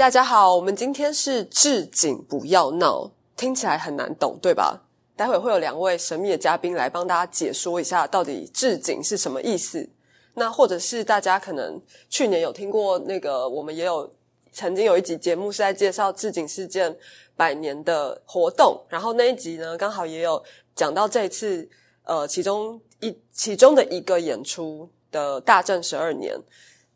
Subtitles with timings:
[0.00, 4.82] 大家好，我们今天是置景不要闹，听起来很难懂，对吧？
[5.14, 9.86] 待会会有两位神秘的嘉宾来帮大家解说一下，到底置景是什么意思。
[10.32, 11.78] 那或者是大家可能
[12.08, 14.10] 去年有听过那个，我们也有
[14.52, 16.96] 曾经有一集节目是在介绍置景事件
[17.36, 20.42] 百年的活动，然后那一集呢，刚好也有
[20.74, 21.68] 讲到这一次
[22.04, 26.40] 呃其中一其中的一个演出的大正十二年。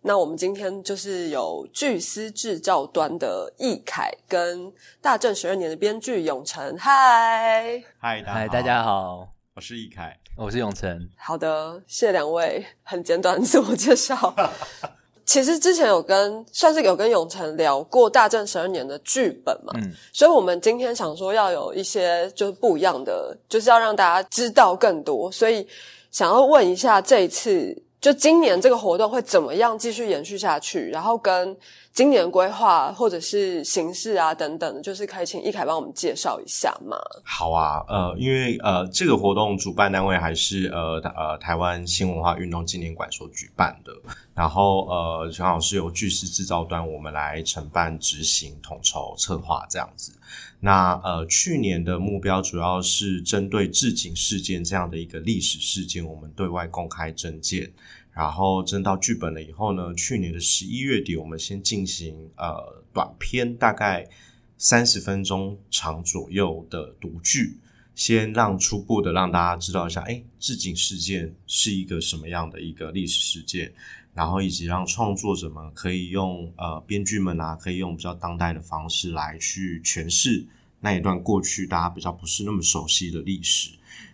[0.07, 11.09] 那我们今天就是有巨思制造端的易凯跟大正十二年的编剧永成，嗨嗨嗨，大家好，我是易凯，我是永成。
[11.17, 14.35] 好的，谢谢两位很简短自我介绍。
[15.25, 25.67] 其实之前有跟算是有跟永成聊过大正十二年的剧本嘛，嗯，所以我们今天想说要有一些就是不一样的，就是要让大家知道更多，所以
[26.11, 27.83] 想要问一下这一次。
[28.05, 30.91] 就今年这个活动会怎么样继续延续下去？
[30.91, 31.57] 然后跟
[31.91, 36.99] 今年规划或者是形式啊等等，就是可以请易凯帮我们介绍一下吗？
[37.25, 43.91] 好啊，呃，因为呃这个活动主办单位还是呃呃台湾新文化运动纪念馆所举办的，
[44.35, 50.13] 然后呃正好是由巨石制造端我们来承办、执行、统筹、策划这样子。
[50.61, 57.73] 那呃去年的目标主要是针对置景事件这样的一个历史事件，我们对外公开征件。
[58.13, 64.09] 然后征到剧本了以后呢，去年的十一月底，我们先进行呃短片，大概
[64.57, 67.59] 三十分钟长左右的读剧，
[67.97, 73.75] 先让初步的让大家知道一下，哎，置景事件是一个什么样的一个历史事件，
[74.15, 80.47] 然后以及让创作者们可以用呃编剧们啊，可以用比较当代的方式来去诠释
[80.81, 83.71] 那一段过去大家比较不是那么熟悉的历史。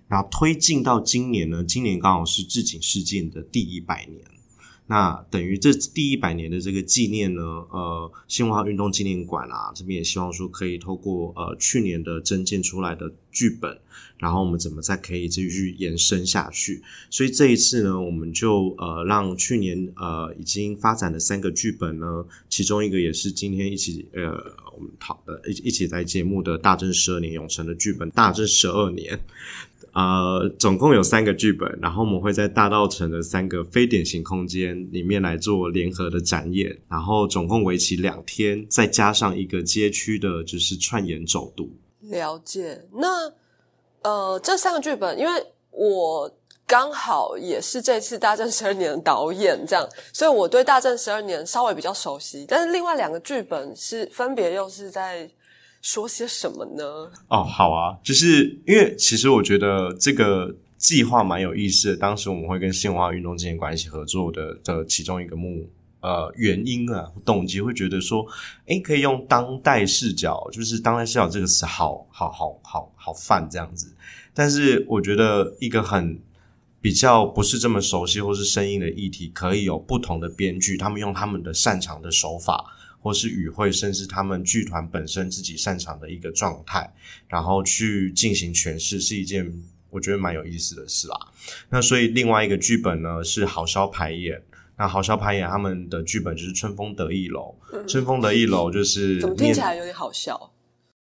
[0.08, 4.24] 然后推进到今年呢，今年刚好是置景事件的第一百年，
[4.90, 13.78] 那等于这第一百年的这个纪念呢，呃，新文化运动纪念馆啊，这边也希望说可以透过呃去年的增建出来的剧本，
[14.18, 16.82] 然后我们怎么再可以继续延伸下去？
[17.08, 24.32] 所以这一次呢，我们就呃让去年呃已经发展的三个剧本呢，其中一个也是今天一起呃
[24.76, 29.20] 我们讨的一一起在节目的大正十二年永成的剧本，大正十二年。
[29.92, 41.70] 呃，总共有三个剧本，然后我们会在大道城的三个非典型空间里面来做联合的展演，然后总共为期两天，再加上一个街区的，就是串演走读。
[42.02, 42.86] 了解。
[42.92, 43.32] 那
[44.02, 45.32] 呃，这三个剧本，因为
[45.70, 46.32] 我
[46.66, 52.44] 刚好也是这次大正十二年的导演，这样，所以我对大正十二年稍微比较熟悉。
[52.48, 55.28] 但是另外两个剧本是分别又是在。
[55.82, 56.84] 说些什么呢？
[57.28, 61.96] 哦，好啊，就是因为其实我觉得这个计划蛮有意思的。
[61.96, 65.66] 当时我们会跟新文化运动纪念馆一起合作的的其中一个目
[66.00, 68.26] 呃原因啊动机，会觉得说，
[68.66, 73.94] 哎，可以用当代视角，就是当代视角这个词，好好好好好泛这样子。
[74.34, 76.20] 但是我觉得一个很
[76.82, 82.64] 比较不是这么熟悉或是生硬的议题，可以有不同的编剧，他们用他们的擅长的手法。
[83.00, 86.92] 或是与会，甚至他们剧团本身自己擅长的一个状态，
[87.28, 89.52] 然后去进行诠释，是一件
[89.88, 91.16] 我觉得蛮有意思的事啦。
[91.68, 94.40] 那所以另外一个剧本呢是好笑排演，
[94.76, 97.54] 那好笑排演他们的剧本就是春风得意楼，
[97.88, 100.52] 春风得意楼就是 怎么听起来有点好笑？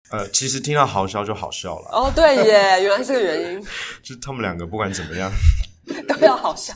[0.10, 1.90] 呃，其实听到好笑就好笑了。
[1.92, 3.62] 哦，对耶，原来是个原因，
[4.02, 5.30] 就是他们两个不管怎么样
[6.08, 6.74] 都要好笑。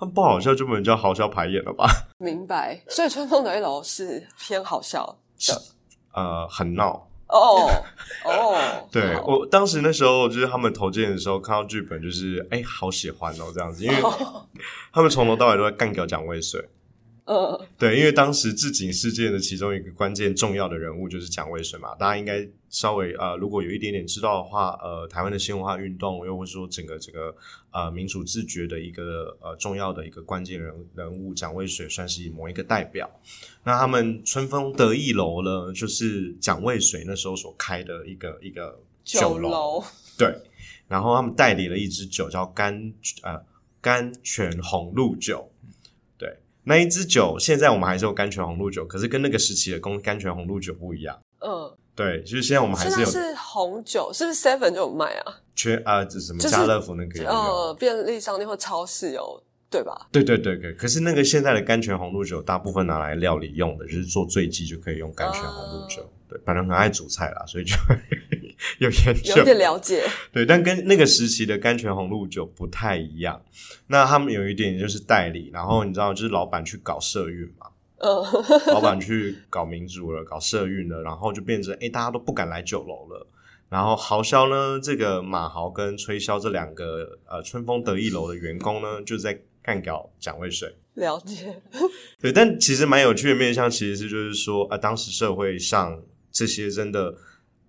[0.00, 1.86] 他们不好笑就不能叫好笑排演了吧？
[2.18, 2.80] 明白。
[2.88, 5.06] 所以春风的一楼是偏好笑
[5.46, 5.62] 的，
[6.14, 7.68] 呃，很闹哦
[8.24, 8.88] 哦。
[8.90, 13.96] 对我当时那时候就是他们投件的时候，看到剧本就是哎，好喜欢哦这样子，因为
[14.90, 16.66] 他们从头到尾都在干掉蒋渭水。
[17.32, 27.32] 嗯，对，因为当时置景事件的其中一个关键重要的人物就是蒋渭水嘛，大家应该稍微呃，如果有一点点知道的话，呃，台湾的新文化运动，又或者说整个这个
[27.70, 33.08] 呃民主自觉的一个呃重要的一个关键人人物，蒋渭水算是某一个代表。
[33.62, 39.84] 那他们春风得意楼呢，就是蒋渭水那时候所开的一个一个酒楼，
[40.18, 40.36] 对，
[40.88, 42.92] 然后他们代理了一支酒叫甘
[43.22, 43.40] 呃
[43.80, 45.48] 甘泉红露酒。
[46.64, 51.18] 那一支酒，现在我们还是有甘泉红露酒，可是跟那个时期的甘甘泉红露酒不一样。
[51.40, 55.34] 嗯，对，就是现在我们还是有是红酒，是不是 Seven 就有卖啊？
[55.54, 60.08] 全啊，这什么家乐福那个呃，便利商店或超市有，对吧？
[60.12, 66.02] 对对对对，可是那个现在的甘泉红露酒，大部分拿来料理用的，就是做醉鸡就可以用甘泉红露酒。
[66.28, 67.74] 对，反正很爱煮菜啦，所以就。
[68.80, 70.02] 有研究，有点了解。
[70.32, 73.40] 对，但跟那个时期的甘泉红露酒不太一样。
[73.88, 77.66] 那他们有一点就是代理，然后你知道，就是老板去搞社运嘛。
[77.98, 78.24] 嗯，
[78.68, 83.26] 老板去搞民主了，搞社运了，然后就变成哎，大家都不敢来酒楼了。
[83.68, 90.74] 然后豪销呢，这个马豪跟吹箫这两个呃春风得意楼的员工呢，就在干搞蒋渭水。
[90.94, 91.60] 了解。
[92.18, 96.02] 对，但其实蛮有趣的面向，其实是就是说，呃，当时社会上
[96.32, 97.14] 这些真的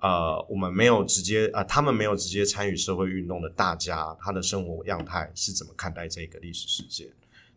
[0.01, 7.07] 呃，我们没有直接呃，他们没有直接参与社会运动的大家，他的生活样态是怎么看待这个历史事件？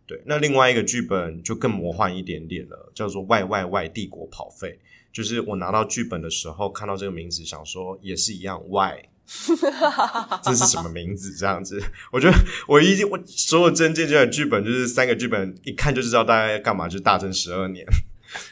[0.06, 4.68] 对，那另外一个剧本就更魔幻一点点了，叫做《外外外帝国跑废》。
[5.10, 9.08] 就是我拿到剧本的时候，看到这个名字，想说也是一样，Why？
[10.42, 11.34] 这是什么名字？
[11.36, 11.82] 这样子，
[12.12, 12.36] 我觉得
[12.68, 17.86] 我一我所有真正的剧本就是三个剧本，一看就知道大概干嘛，就是大正十二年，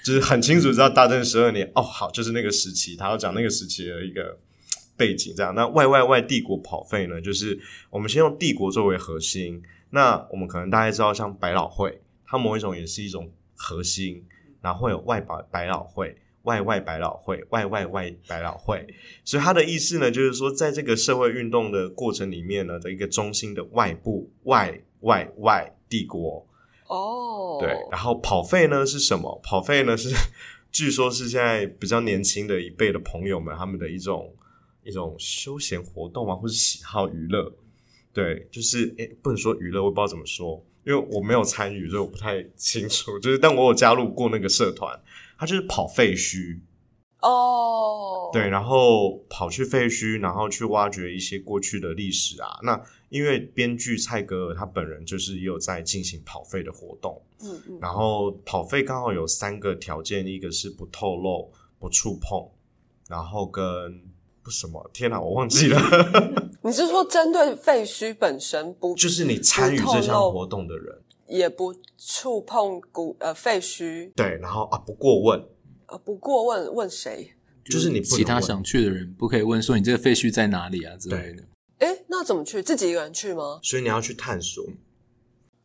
[0.04, 1.70] 就是很清楚知道大正十二年。
[1.74, 4.38] 哦，好，就是那个时期，他要讲那个时期的一个
[4.96, 5.34] 背景。
[5.36, 7.20] 这样，那外外外帝国跑废呢？
[7.20, 7.58] 就是
[7.90, 9.62] 我们先用帝国作为核心。
[9.90, 14.24] 那我们可能大家知道，像百老汇，它某一种也是一种核心，
[14.60, 16.16] 然后会有外百百老汇。
[16.44, 18.84] 外外百老汇，外外外百老汇，
[19.24, 26.44] 所以它的意思呢，就是说，在这个社会运动的过程里面呢，的一个中心的外部外外外帝国
[26.92, 29.40] 哦，对，然后跑费呢是什么？
[29.42, 30.10] 跑费呢是
[30.70, 34.32] 据说是现在比较年轻的一辈的朋友们他们的一种
[34.84, 37.52] 一种休闲活动啊，或是喜好娱乐，
[38.12, 43.18] 对，就是诶不能说娱乐，我不知道怎么说，因为我没有参与，所以我不太清楚。
[43.18, 45.00] 就是但我有加入过那个社团。
[45.38, 46.56] 它就是跑废墟
[47.22, 52.58] 哦，对，然后跑去废墟，然后去挖掘一些过去的历史啊。
[52.62, 62.48] 那因为编剧蔡格尔他本人就是也有在进行跑废的活动，嗯嗯，然后跑废刚好有三个条件，一个是不透露、不触碰，
[63.08, 63.62] 然后跟
[64.42, 64.90] 不什么？
[64.92, 65.78] 天哪，我忘记了。
[66.62, 68.94] 你是说针对废墟本身不？
[68.94, 70.98] 就是你参与这项活动的人。
[71.28, 75.42] 也不触碰古呃废墟，对，然后啊不过问，
[75.92, 77.32] 呃不过问问谁？
[77.64, 81.42] 就是你其他想去的人不可以问说你这个废墟在哪里啊之类的。
[81.78, 82.62] 哎，那怎么去？
[82.62, 83.60] 自己一个人去吗？
[83.62, 84.64] 所以你要去探索。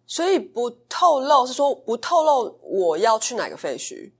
[0.06, 4.12] 所以不透露是说不透露我要去哪个废墟，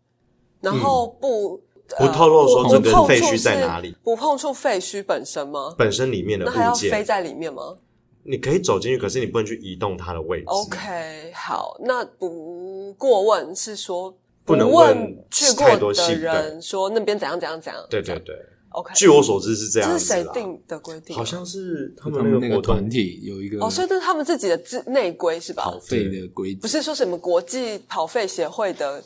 [0.62, 1.62] 然后不
[1.98, 5.76] 不透露说这个废墟在哪里，不碰触废墟本身吗？
[5.78, 7.78] 本身里面的那还要飞在里面吗？
[8.24, 10.46] 你可以走进去，可是你不能去移动它的位置。
[10.48, 14.18] OK，好，那不过问是说
[14.48, 17.86] 不能问去过的人说那边怎样怎样怎样。
[17.90, 18.34] 对对对
[18.70, 18.94] ，OK。
[18.96, 19.92] 据我所知是这样。
[19.92, 21.14] 这是谁定的规定？
[21.16, 25.64] 好像是他们那个团体有一个哦，所以这是他们自己的自内规是吧？
[25.64, 29.04] 跑费的规不是说什么国际跑费协会的。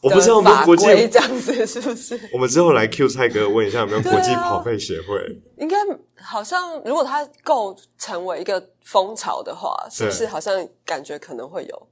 [0.00, 2.20] 我不知道我们国际这样子是不是？
[2.30, 5.40] 我们之后来 Q 蔡哥问一下有没有国际跑费协会？
[5.56, 5.78] 应该
[6.14, 11.88] 好像，如果它够成为一个风潮的话，是不是好像感觉可能会有？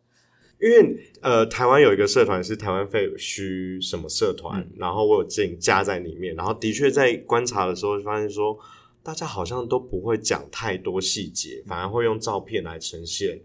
[0.62, 8.56] 因为呃，台湾有一个社团是台湾废墟什么社团，然后我有进加在里面，然后的确在观察的时候发现说，
[9.02, 13.40] 大家好像都不会讲太多细节，反而会用照片来呈现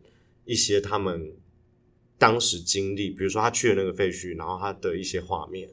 [0.45, 1.33] 一些他们。
[2.19, 5.69] 当时经历，比如说他去了那个废墟，然后他的一些画面。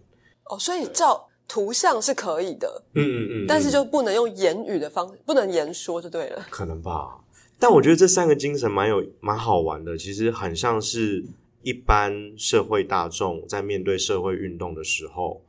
[0.51, 6.47] 哦，所以照图像是可以的，嗯嗯嗯，但是就不能用言语的方，不能言说就对了。
[6.51, 7.19] 可能吧，
[7.59, 11.25] 但我觉得这三个精神蛮有蛮好玩的，其实很像是
[11.63, 15.43] 一般社会大众在面对社会运动的时候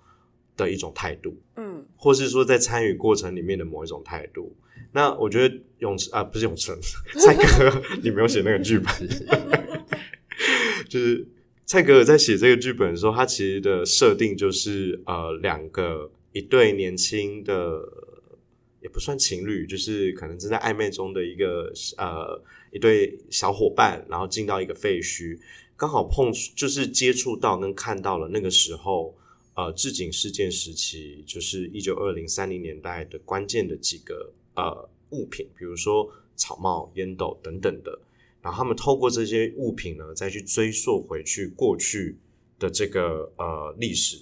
[0.56, 4.56] 的一种态度，嗯，或是说在参与过程里面的某一种态度。
[4.94, 6.72] 那我觉得永池啊，不是永池，
[7.20, 8.88] 蔡哥，你没有写那个剧本。
[10.88, 11.28] 就是
[11.66, 17.82] 蔡格尔在写这个剧本的时候，他其实的设定就是呃，两个一对年轻的
[18.86, 22.40] 也不算情侣，就是可能正在暧昧中的一个呃
[22.72, 25.40] 一对小伙伴，然后进到一个废墟，
[25.76, 29.16] 刚好碰就是接触到跟看到了那个时候
[29.56, 38.00] 呃置景事件时期，就是一九二零三零年代的关键的几个呃物品，比如说草帽、烟斗等等的。
[38.44, 42.16] 然后他们透过这些物品呢，再去追溯回去过去
[42.60, 44.20] 的这个呃历史，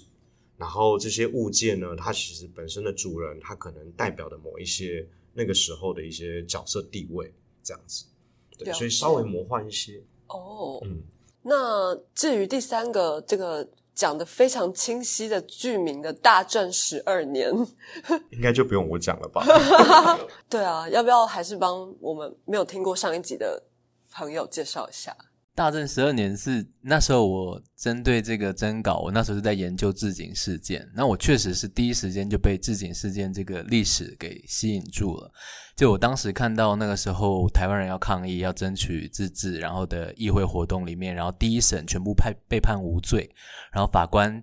[0.56, 7.32] 然后这些物件呢，它其实本身的主人，他可能代表的某一些那个时候的一些角色地位，
[7.62, 8.04] 这样子，
[8.58, 10.02] 对，所以稍微魔幻一些。
[10.28, 11.02] 哦，嗯，
[11.42, 17.52] 那至于第三个这个讲的非常清晰的剧名的大正十二年，
[18.30, 19.44] 应该就不用我讲了吧？
[20.48, 23.62] 对啊，要不要还是帮我们没有听过上一集的？
[24.16, 25.12] 朋友介绍一下，
[25.54, 35.32] 大正十二年是那时候我针对这个征稿，我那时候是在研究自警事件，那我确实是第一时间就被自警事件这个历史给吸引住了。
[35.76, 43.30] 就我当时看到那个时候台湾人要抗议、要争取自治，然后的议会活动里面，然后第一审全部判被判无罪，
[43.72, 44.42] 然后法官。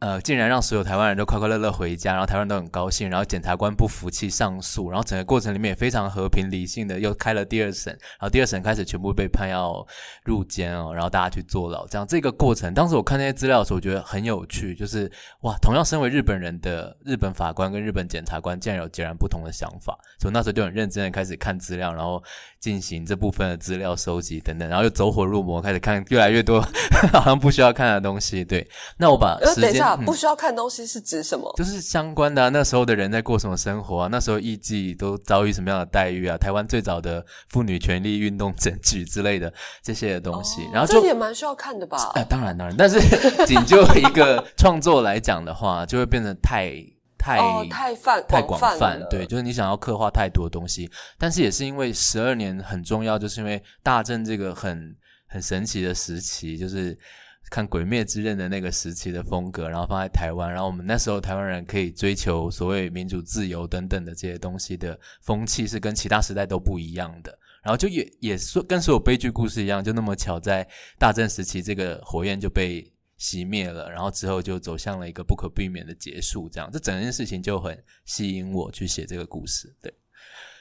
[0.00, 9.84] 呃，竟然让所有台湾人都快快乐乐回家，然后台湾人都很高兴，然后检察官不服气上诉，然后整个过程里面也非常和平理性的又开了第二审，然后第二审开始全部被判要
[10.24, 22.22] 入监哦，然后大家去坐牢，这样这个过程，当时我看那些资料的时候，我觉得很有趣，就是哇，同样身为日本人的日本法官跟日本检察官竟然有截然不同的想法，所以那时候就很认真的开始看资料，然后
[22.60, 26.60] 进行这部分的资料收集等等，然后又走火入魔，开始看越来越多
[27.12, 28.44] 好像不需要看的东西。
[28.44, 28.66] 对，
[28.98, 29.78] 那我把时间。
[30.04, 31.52] 不需要看东西是指什么？
[31.56, 34.08] 就是相关的，啊那时候的人在过什么生活啊？
[34.10, 36.36] 那时候艺妓都遭遇什么样的待遇啊？
[36.36, 42.10] 台湾最早的妇女权利运动证据之类的这些的东西，然后这也蛮需要看的吧？
[42.14, 42.98] 哎，当然当然，但是
[43.46, 46.72] 仅就一个创作来讲的话，就会变得太
[47.18, 48.98] 太太泛太广泛。
[49.10, 54.96] 对，就是你想要刻画太多东西，但是也是因为十二年很重要，就是因为大正这个很
[55.26, 56.96] 很神奇的时期，就是。
[57.50, 67.38] 看《鬼灭之刃》的那个时期的风格，然后放在台湾，然后我们那时候台湾人可以追求所谓民主自由等等的这些东西的风气是跟其他时代都不一样的。
[67.62, 72.86] 然后就也也说跟所有悲剧故事一样，就那么巧在大正时期这个火焰就被
[73.18, 76.48] 熄灭了，然后之后就走向了一个不可避免的结束。
[76.48, 79.74] 这样，这整件事情就很吸引我去写这个故事。
[79.80, 79.92] 对，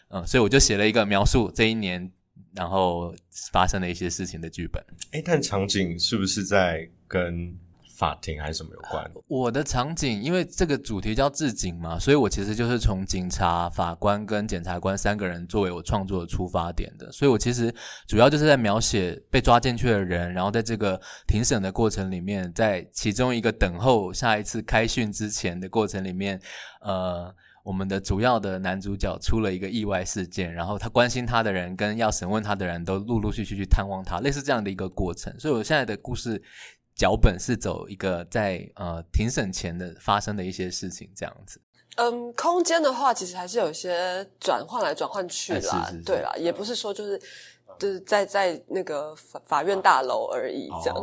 [0.10, 2.12] 嗯，所以我就写了一个描述这一年。
[2.54, 3.14] 然后
[3.52, 7.52] 发生的一些事情的剧本，哎，但场景是不是在跟
[7.98, 9.12] 法庭还是什么有关？
[9.28, 17.74] 我的场景，因为这个主题叫治警嘛，所以我其实就是从警察、法官跟检察官三个人作为我创作的出发点的，所以我其实
[18.08, 26.40] 主要就是在描写被抓进去的人，然后在这个庭审的过程里面，在其中一个等候下一次开训之前的过程里面，
[26.82, 27.34] 呃。
[27.68, 35.38] 我们的主要的男主角出了一个意外事件，然后他关心他的人跟要审问他的人都陆陆续续去探望他，类似这样的一个过程。
[35.38, 36.42] 所以我现在的故事
[36.98, 41.62] 脚本是走一个在呃庭审前的发生的一些事情这样子。
[41.96, 47.22] 嗯，空间的话，其实还是有一些转换来转换去啦，对啦，也不是说就是。
[47.80, 51.00] 就是在在那个法法院大楼而已，这样。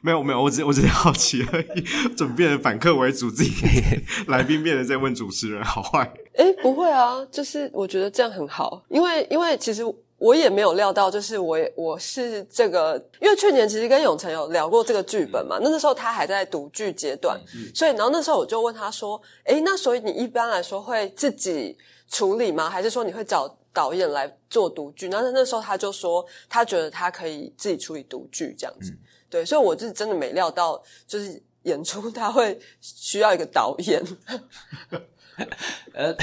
[0.00, 2.14] 没有没有，我只我只是好奇而已。
[2.16, 3.50] 怎么变成反客为主，自己
[4.28, 6.08] 来宾变得在问主持人好坏？
[6.36, 9.82] 哎，不会啊，就是我觉得这样很好，因为因为其实
[10.18, 17.38] 我也没有料到，就是我我是这个，因为去年其实跟永成有聊过这个剧本嘛，那那时候他还在读剧阶段，
[17.74, 21.76] 所以然后那时候我就问他说：“诶，那所以你一般来说会自己
[22.08, 22.70] 处理吗？
[22.70, 28.96] 还是说你会找？”导演来做独剧，那那时候他就说，他觉得他可以自己处理独剧这样子，
[29.28, 34.00] 对，所以我是真的没料到，就是演出他会需要一个导演。
[35.92, 36.14] 呃，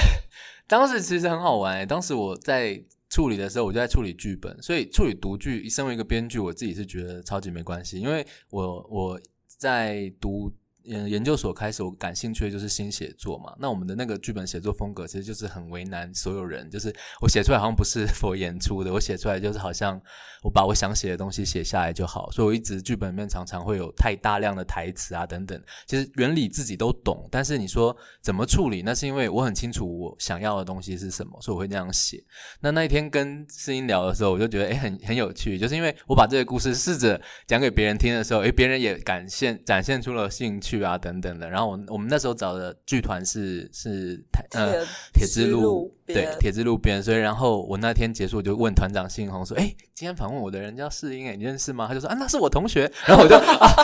[0.66, 2.82] 当时其实很好玩，当时我在
[3.12, 10.50] 处理的时候，我就在处理剧本，所以处理独剧，身为一个编剧，我自己是觉得超级没关系，因为我我在读。
[10.88, 13.54] 嗯，研究所开始，我感兴趣的就是新写作嘛。
[13.58, 16.68] 那我们的那个剧本写作风格，其实就是很为难所有人。
[16.70, 20.00] 就是我写出来好像不是 佛演出的，我写出来就是好像
[20.42, 22.30] 我把我想写的东西写下来就好。
[22.32, 25.62] 所以我一直剧本里面常常会有太大量的台词啊等等。
[25.86, 32.20] 其实原理自己都懂，但是你说怎么处理，那是因为我很清楚我想要的东西是什么，所以我会那样写。
[32.60, 40.71] 那那一天跟诗音聊的时候，我就觉得诶很很有趣，就是因为我把这个故事试着讲给别人听的时候，诶别人也展现展现出了兴趣。
[40.72, 52.90] 剧啊等等的，然后我我们那时候找的剧团是是台呃铁之路对铁之路边，所以然后我那天结束就问团长信宏说：“哎，今天访问我的人叫世英，哎，你认识吗？”他就说：“啊，那是我同学。
[53.06, 53.74] ”然后我就 啊，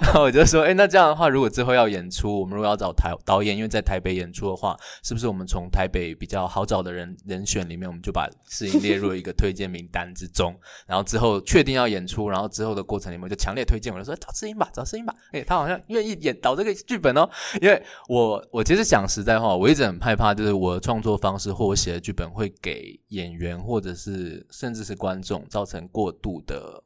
[0.00, 10.54] 然后我就说：“哎，那这样的话，如果之后要演出，我们如果要找台导演，因为在台北演出的话，是不是我们从台北比较好找的人人选里面，我们就把世英列入一个推荐名单之中？
[10.86, 15.14] 然后之后确定要演出，然后之后的过程里面就强烈推荐，我就说找世英吧，找世英吧。
[15.32, 16.12] 哎，他好像愿意。
[16.22, 17.28] 演导这个剧本哦，
[17.60, 26.82] 因为我我其实讲实在话，我一直很害怕，就是我的创作方式或我写的剧本会给演员或者是甚至是观众造成过度的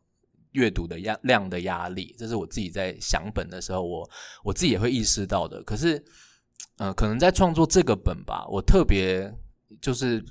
[0.53, 4.11] 阅读的压量的压力，这是我自己在想本的时候，我
[4.45, 5.63] 我自己也会意识到的。
[5.65, 6.03] 可是，
[6.79, 9.33] 呃，可能在创作这个本吧，我特别
[9.81, 10.25] 就是。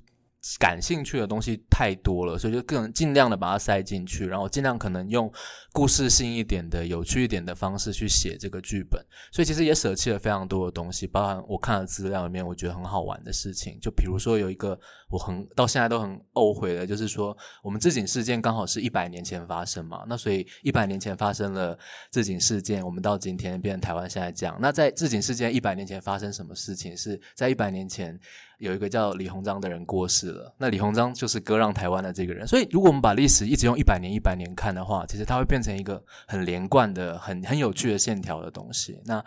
[0.59, 5.31] 感兴趣的东西太多了，所以就更尽量的把它塞进去，然后尽量可能用
[5.73, 9.03] 故事性一点的、有趣一点的方式去写这个剧本。
[9.31, 13.79] 所以其实也舍弃了非常多的东西，包含我看了资料里面，我觉得很好玩的事情。
[13.81, 14.79] 就比如说有一个
[15.15, 21.77] 我很到现在都很懊悔的，就是说我们自警事件刚好是一百年前发生嘛，那所以一百年前发生了
[22.11, 24.57] 自警事件，我们到今天变成台湾现在这样。
[24.59, 26.95] 那在自警事件一百年前发生什么事情？
[26.97, 28.19] 是在一百年前。
[28.57, 32.47] 有一个叫李鸿章的人过世了，那李鸿章就是割让台湾的这个人。
[32.47, 38.97] 所以，如果我们把历史一直用一百年、一百年看的话，其实它会变成一个很连贯的、很很有趣的线条的东西。
[39.03, 39.21] 那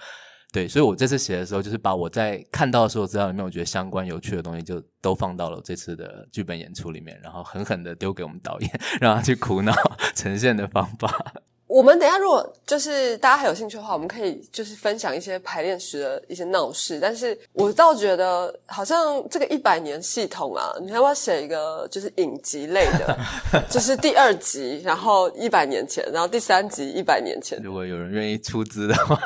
[0.51, 9.75] 对，所以我这次写的时候，就是把我在看到的所有资料里面，我觉得相关有趣的东西，就都放到了这次的剧本演出里面，然后狠狠的丢给我们导演， 让他去苦恼
[10.17, 11.35] 呈现的方法。
[11.69, 16.99] 我们等一下，如果就是大家还有兴趣的话，我们可以就是分享一些排练时的一些闹事。
[16.99, 23.19] 但是我倒觉得，好像这个一百年系统啊，你要不要写一个就是影集类的，
[23.69, 27.61] 就是第二集，然后一百年前，然后第三集一百年前。
[27.63, 29.19] 如果有人愿意出资的话，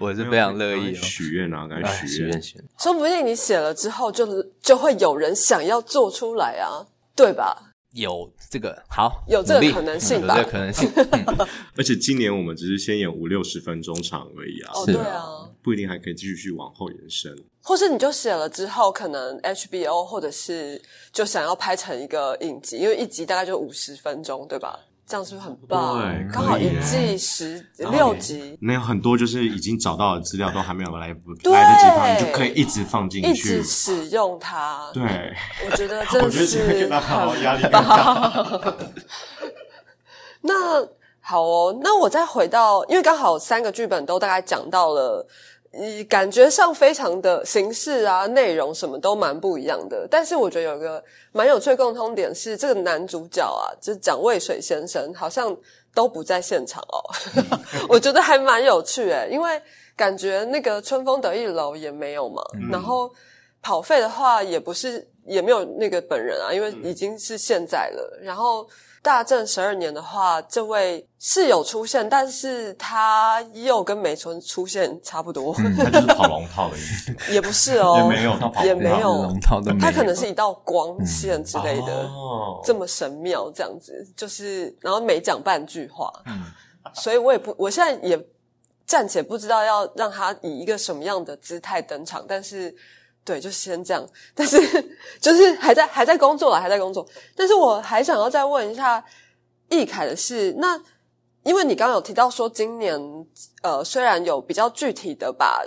[0.00, 2.62] 我是非常乐意许愿啊，该许愿先。
[2.78, 6.80] 说不定你写了之后，就就会有人想要做出来啊，
[7.14, 7.69] 对吧？
[7.92, 10.36] 有这个好，有这个可能性吧？
[10.38, 10.90] 有这个可能性。
[11.76, 17.36] 而且今年我们只是先演五六十分钟场而已啊，哦，对啊，不一定还可以继续往后延伸。
[17.62, 20.80] 或是你就写了之后，可能 HBO 或者是
[21.12, 24.78] 就想要拍成一个影集，因为一集大概就五十分钟，对吧？
[25.10, 25.98] 这样是不是很棒？
[25.98, 34.88] 对，刚好一季十六集，那有很多就是已经找到的资料都还没有来不来得及放，你就可以一直放进去，一直使用它。
[34.94, 35.02] 对，
[35.66, 36.88] 我觉得真的 是
[37.42, 38.64] 压力大。
[40.42, 40.86] 那
[41.20, 45.26] 好哦，那我再回到，因为刚好三个剧本都大概讲到了。
[45.72, 50.06] 你感觉上非常的形式啊，内容什么都蛮不一样的。
[50.10, 55.56] 但是我觉得有一个蛮有趣共通点是，这个男主角啊，就是蒋渭水先生，好像
[55.94, 56.98] 都不在现场哦。
[57.88, 59.62] 我觉得还蛮有趣诶，因为
[59.94, 63.08] 感觉那个春风得意楼也没有嘛，然后
[63.62, 68.18] 跑费的话也不是也没有那个本人啊，因为已经是现在了。
[68.22, 68.66] 然后。
[69.02, 75.54] 大正十二年的话，这位是有出现，但是他又跟美村出现差不多。
[75.54, 79.22] 他就是跑龙套的意思， 也不是哦， 也没有，也没有。
[79.22, 82.10] 龙套的，他可能是一道光线之类的，
[82.62, 86.44] 这么神妙这样子，就是然后没讲半句话，嗯，
[86.92, 88.22] 所以我也不，我现在也
[88.86, 92.74] 暂且不知道要让他以一个什么样的姿态登场，但是。
[93.30, 94.04] 对，就先这样。
[94.34, 94.58] 但是
[95.20, 97.06] 就是还在还在工作了，还在工作。
[97.36, 99.04] 但是我还想要再问一下
[99.68, 100.76] 易凯的是，那
[101.44, 103.00] 因为你刚刚有提到说，今年
[103.62, 105.64] 呃虽然有比较具体的把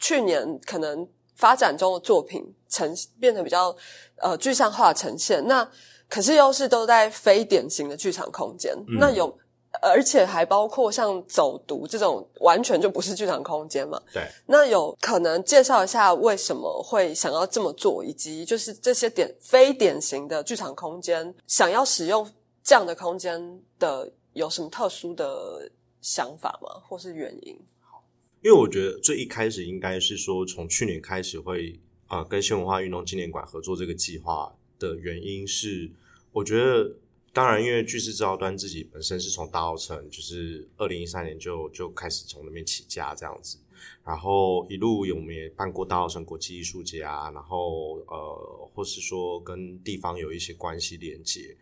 [0.00, 3.76] 去年可能发展中的作品呈变得比较
[4.16, 5.70] 呃具象化呈现，那
[6.08, 9.38] 可是又是都在非典型的剧场空间，那有。
[9.82, 14.00] 而且还包括像走读这种，完全就不是剧场空间嘛。
[14.12, 14.22] 对。
[14.46, 22.30] 那有可能介绍一下为什么会想要这么做，以及就是这些典非典型的剧场空间，想要使用
[22.62, 26.80] 这样的空间的有什么特殊的想法吗？
[26.88, 27.58] 或是原因？
[27.80, 28.04] 好，
[28.42, 35.90] 因为我觉得最一开始应该是说，从去年开始会啊跟新文化运动纪念馆合作这个计划的原因是，
[36.32, 36.96] 我觉得。
[37.36, 43.58] 当然，因为巨石制造端自己本身是从大澳城，就是二零一三年就就开始从那边起家这样子，
[44.02, 51.54] 然后一路我们也办过大澳城国际艺术节啊，然后呃，或是说跟地方有一些关系连接，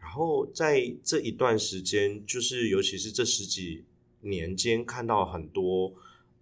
[0.00, 3.84] 然后在这一段时间，就是尤其是这十几
[4.22, 5.92] 年间，看到很多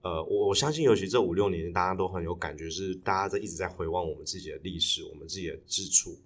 [0.02, 6.16] 呃，我我相信，尤其这五六年，大家都很有感觉，是大家在一直在回望我们自己的历史，我们自己的支出，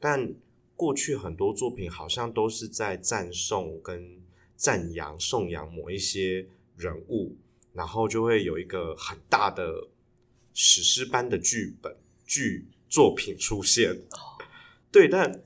[0.00, 0.34] 但。
[0.78, 4.22] 过去很多作品好像都是在赞颂跟
[4.54, 7.34] 赞扬、颂扬某一些人物，
[7.72, 9.88] 然后就会有一个很大的
[10.54, 11.92] 史诗般的剧本
[12.24, 13.92] 剧作品出现。
[14.92, 15.42] 对，但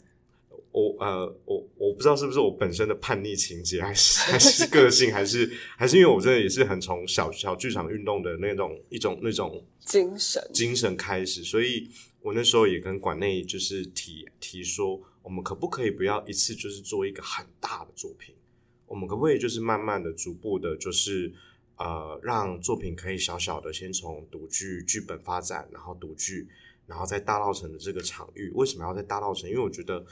[0.71, 11.89] 我呃，我我不知道是不是我本身的叛逆情节，还是还是个性，还是还是因为我真的也是很从小小剧场运动的那种一种那种精神精神开始，所以
[12.21, 15.01] 我那时候也跟馆内就是提提说。
[15.23, 18.35] 我们可不可以不要一次就是做一个很大的作品？
[18.87, 21.33] 我们可不可以就是慢慢的、逐步的，就是
[21.77, 26.47] 呃，让作品可以小小的先从独剧剧本发展，然后独剧，
[26.87, 29.49] 然后在大稻城的这个场域，为什么要在大稻城？
[29.49, 30.05] 因为我觉得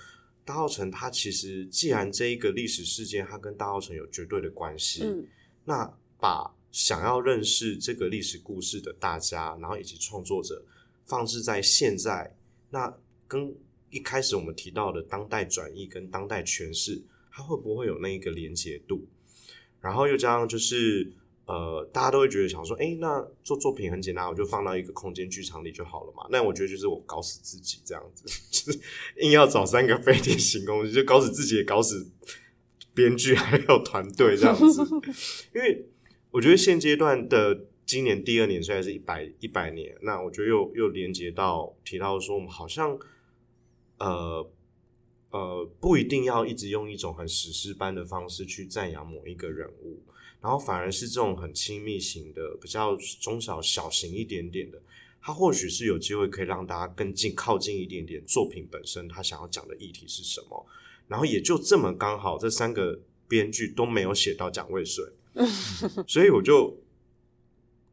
[0.44, 5.26] 大稻城它其实既然这一个历史事件它跟大稻城有绝对的关系，嗯，
[5.64, 10.64] 那把想要认识这个历史故事的大家，然后以及创作者
[11.04, 12.34] 放置在现在，
[12.70, 12.96] 那
[13.28, 13.54] 跟
[13.90, 19.06] 一开始我们提到的当代转译跟当代诠释，它会不会有那一个连结度？
[19.80, 21.12] 然后又加上就是
[21.46, 26.24] 呃，大家都会觉得想说，哎，那做作品很简单，我就放到一个空间剧场里就好了嘛。
[26.30, 28.78] 那我觉得就是我搞死自己这样子， 就是
[29.16, 32.08] 硬要找三个非典型公司，就搞死自己，也搞死
[32.94, 34.82] 编剧还有团队这样子。
[35.54, 35.86] 因为
[36.30, 42.96] 我觉得现阶段的今年第二年虽然是一百一百年，那我觉得又又连接到提到说，我们好像
[44.00, 44.50] 呃。
[45.32, 50.02] 呃，不一定要一直用一种很史诗般的方式去赞扬某一个人物，
[50.40, 54.82] 然后反而是这种很亲密型的、比较中小小型一点点的，
[55.22, 60.66] 它或许是有机会可以让大家更近、靠近一点点作品本身，他想要讲的议题是什么。
[61.06, 65.04] 然后也就这么刚好，这三个编剧都没有写到蒋渭水，
[66.08, 66.76] 所以我就。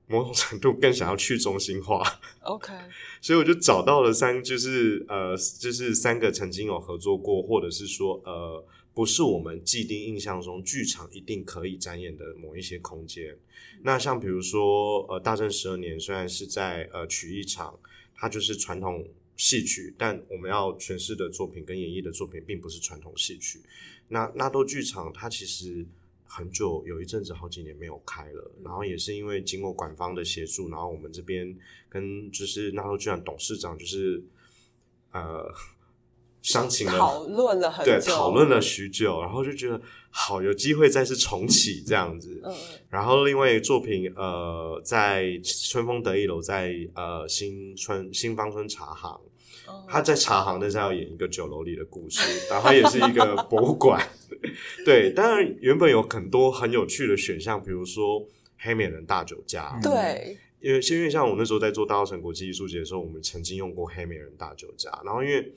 [0.10, 2.02] 某种程度更想要去中心化
[2.44, 2.74] ，OK，
[3.22, 13.38] 所以我就找到了三，就是呃，就是三个曾经有合作过，或者是说呃，不是我们既定印象中剧场一定可以展演的某一些空间。
[13.84, 17.78] 那像比如说呃，大正十二年虽然是在呃曲艺场，
[18.16, 23.62] 它就是传统戏曲，但我们要诠释的作品跟演绎的作品并不是传统戏曲。
[24.08, 25.86] 那纳多剧场它其实。
[26.28, 31.58] 很久有一阵子好几年没有开了，然后也是因为经过官方的协助，然后我们这边
[31.90, 34.24] 跟就是纳豆剧团董事长就是
[35.12, 35.50] 呃
[36.42, 42.42] 商情了讨论了很久，对，讨论了许久，然后就觉得好有机会再次重启这样子。
[42.44, 42.54] 嗯，
[42.90, 49.20] 然后另外一个作品呃在春风得意楼在呃新春新芳村茶行。
[49.88, 54.06] 他在茶行，但是要演一个酒楼里的故事， 然后也是一个博物馆。
[54.86, 58.26] 对，当然原本有很多很有趣的选项，比如说
[58.58, 59.80] 黑美人大酒家。
[59.82, 64.90] 对，因为因为像我那时候在做大稻城国际艺术节的时候，我们曾经用过黑美人大酒家。
[65.04, 65.54] 然后因为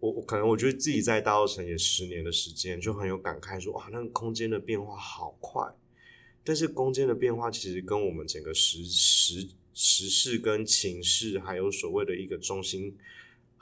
[0.00, 5.62] 我我可能我觉得自己在大稻城也十年的时间，就很有感慨，说哇，那个空间的变化好快。
[6.42, 12.96] 但是空间的变化其实跟我们整个时时时事跟情势，还有所谓的一个中心。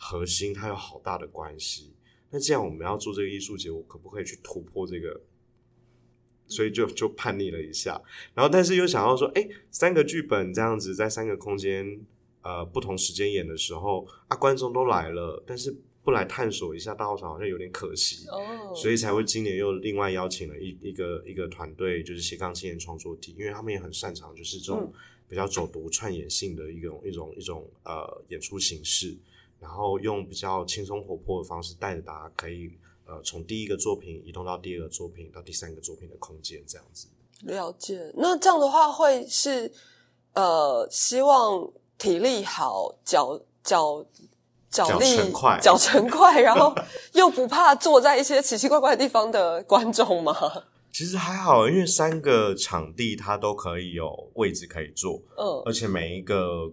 [0.05, 1.92] 核心它有好大的关系，
[2.31, 5.20] 那既然我们要做这个艺术节，我可不可以去突破这个？
[6.48, 8.03] 所以就就叛逆了一下，
[8.35, 12.01] 然后但是又想要说，哎，三个剧本这样子在三个空间
[12.40, 15.72] 呃不同时间演的时候啊，观众都来了，但是
[16.03, 24.92] 不来探索一下大道场好像有点可惜哦，所以才会今年又另外邀请了一一个一个团队，就是斜杠青年创作体，因为他们也很擅长就是这种
[25.28, 29.16] 比较走读串演性的一种一种一种呃演出形式。
[29.61, 32.68] 然后用比较轻松活泼的方式带着大家，可以
[33.06, 37.06] 呃从第一个作品移动到第二个作品到第三个作品的空间这样子。
[37.42, 39.72] 了解，那这样的话会是
[40.32, 44.04] 呃希望体力好，脚脚
[44.68, 46.74] 脚力快，脚程快，然后
[47.12, 50.35] 又不怕坐在一些奇奇怪怪的地方的观众吗？
[50.92, 56.72] 其实还好，因为三个场地它都可以有位置可以坐，嗯，而且每一个。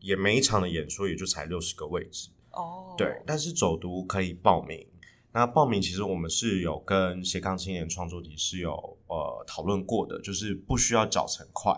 [0.00, 4.86] 也每一场的演出也就才六十个位置哦，对，但是走读可以报名。
[5.32, 8.70] 那报名其实我们是有跟斜杠青年创作体是有
[9.08, 11.74] 呃讨论过的，就是不需要脚程快，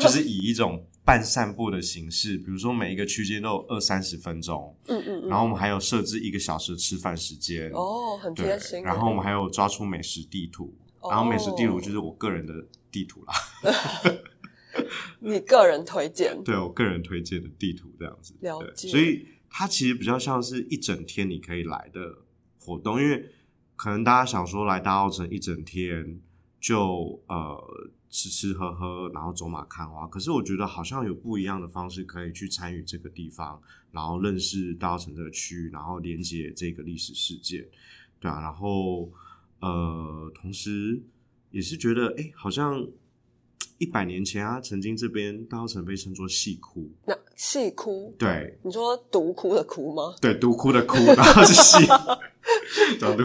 [0.00, 8.82] 就是以一种半散步的形式，比如说每一个区间都有二三十分钟，嗯嗯，然后我们还有设置一个小时吃饭时间哦，很贴心。
[8.82, 10.72] 然后我们还有抓出美食地图，
[11.08, 13.34] 然后美食地图就是我个人的地图啦。
[15.20, 16.42] 你个人推荐？
[16.44, 18.88] 对我个人推荐的地图这样子，了解。
[18.88, 22.00] 所以它其实比较像是一整天你可以来的
[22.58, 23.30] 活动，因为
[23.76, 26.20] 可能大家想说来大澳城一整天
[26.60, 27.58] 就呃
[28.08, 30.06] 吃吃喝喝，然后走马看花。
[30.06, 33.60] 可是我觉得好像有不一样的方式可以去参与这个地方，
[33.90, 37.66] 然后认识大澳城这个区域，然后连接这个历史事件，
[38.20, 38.40] 对啊。
[38.40, 39.10] 然后
[39.60, 41.02] 呃，同时
[41.50, 42.86] 也是觉得哎，好像。
[43.78, 46.92] 一百年前啊，曾经这边大稻城被称作戏窟。
[47.06, 48.14] 那戏窟？
[48.18, 50.14] 对，你说独窟的窟吗？
[50.20, 51.86] 对，独窟的窟，然后是戏。
[53.00, 53.24] 讲独。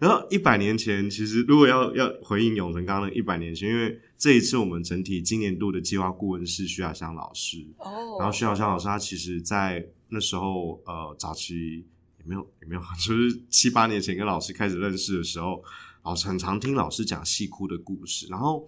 [0.00, 7.64] 然后一百年前，其实如果要要回应永成刚刚的一百年前，因为这一次我们整体今年度的计划顾问是徐亚香老师。
[7.78, 8.16] 哦。
[8.18, 11.95] 然后徐亚香老师他其实在那时候呃早期也
[12.26, 15.62] 没有也没有， 就是七八年前跟老师开始认识的时候，
[16.04, 18.66] 老师很常听老师讲戏哭的故事，然后。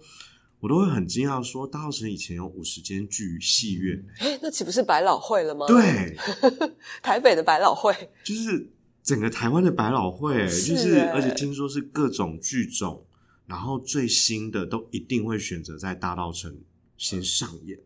[0.61, 5.65] 我都会很惊讶，说大澳城以前有五十间剧戏院，哎，那岂不是百老汇了吗？
[5.65, 6.17] 对，
[7.01, 7.95] 台北的百老汇
[8.25, 8.69] 就是
[9.01, 13.05] 整个台湾的百老汇，就是而且听说是各种剧种，
[13.45, 16.53] 然后最新的都一定会选择在大道城
[16.97, 17.79] 先上演，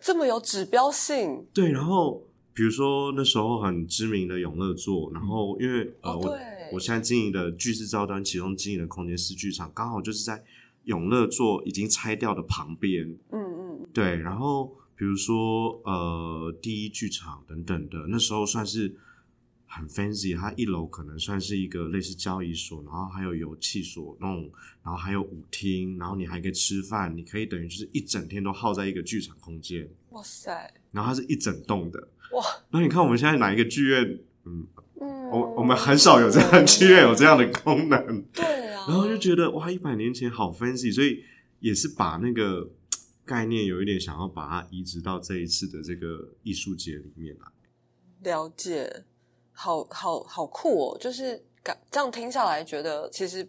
[0.00, 1.46] 这么有指标性。
[1.52, 2.25] 对，然后
[2.56, 6.38] 比如说那时候很知名的永乐座，然后因为呃我
[6.72, 10.42] 我现在经营的巨资招端其中经营的空间是剧场，刚好就是在
[10.84, 18.96] 永乐座已经拆掉的旁边，嗯嗯，对，然后比如说呃第一剧场等等的，那时候算是
[19.76, 24.50] 很 fancy，它一楼可能算是一个类似交易所，然后还有油气所那种，
[24.82, 32.08] 然后还有舞厅，然后你还可以吃饭，你可以等于就是一整天都耗在一个剧场空间，哇塞，然后它是一整栋的。
[32.32, 34.66] 哇，那你看我们现在哪一个剧院，嗯，
[35.00, 41.22] 嗯，我我们很少有这样的剧院有这样的功能，对啊，然后就觉得哇，一百年前好 fancy，所以
[41.60, 42.70] 也是把那个
[43.24, 47.46] 概念有一点想要把它移植到这一次的这个艺术节里面来。
[48.22, 49.04] 了解，
[49.56, 50.98] 好好好酷哦！
[50.98, 53.48] 就是感这样听下来，觉得其实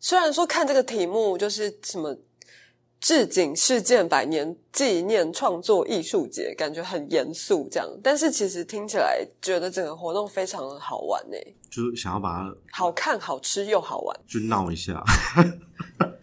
[0.00, 2.16] 虽然说看这个题目就是什么
[2.98, 11.36] “致敬事件百年纪念创作艺术节”，感觉很严肃这样，但是其实听起来觉得整个活动非常的好玩呢，
[11.70, 15.02] 就是想要把它好看、好吃又好玩，就闹一下，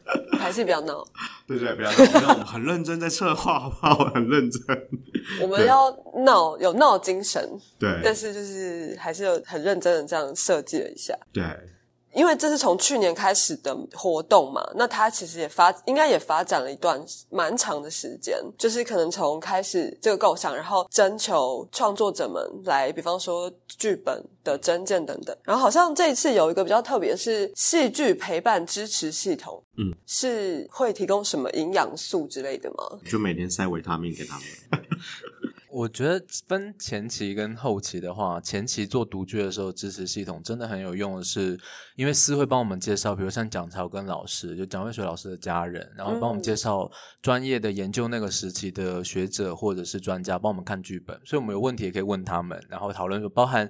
[0.45, 1.03] 还是比较闹。
[1.47, 4.11] 对对，不要闹，我们很认真在策划，好不好？
[4.13, 4.61] 很认真，
[5.41, 5.89] 我们要
[6.23, 7.47] 闹，有闹精神，
[7.79, 11.17] 对但是就是还是有很认真的这样设计了一下。
[11.33, 11.43] 对，
[12.15, 16.99] 因为这是从去年开始的活动嘛，那它其实也发应该也发展了一段
[17.29, 32.97] 蛮长的时间，就是可能从开始这个构想，然后征求创作者们来，比方说剧本的征件等等，然后好像这一次有一个比较特别是戏剧陪伴支持系统，嗯，是会提供什么营养素之类的吗？
[33.09, 34.45] 就每天塞维他命给他们。
[35.75, 41.59] 我觉得分前期跟后期的话，前期做独居的时候，支持系统真的很有用的是，
[41.97, 46.89] 因为思会帮我们介绍，比如像蒋朝跟老师，就蒋渭水老师的家人，然后帮我们介绍
[47.21, 53.69] 专业的研究那个时期的学者或者是专家，帮我们看剧本，所以我们有问题也可以问他们，然后讨论，包含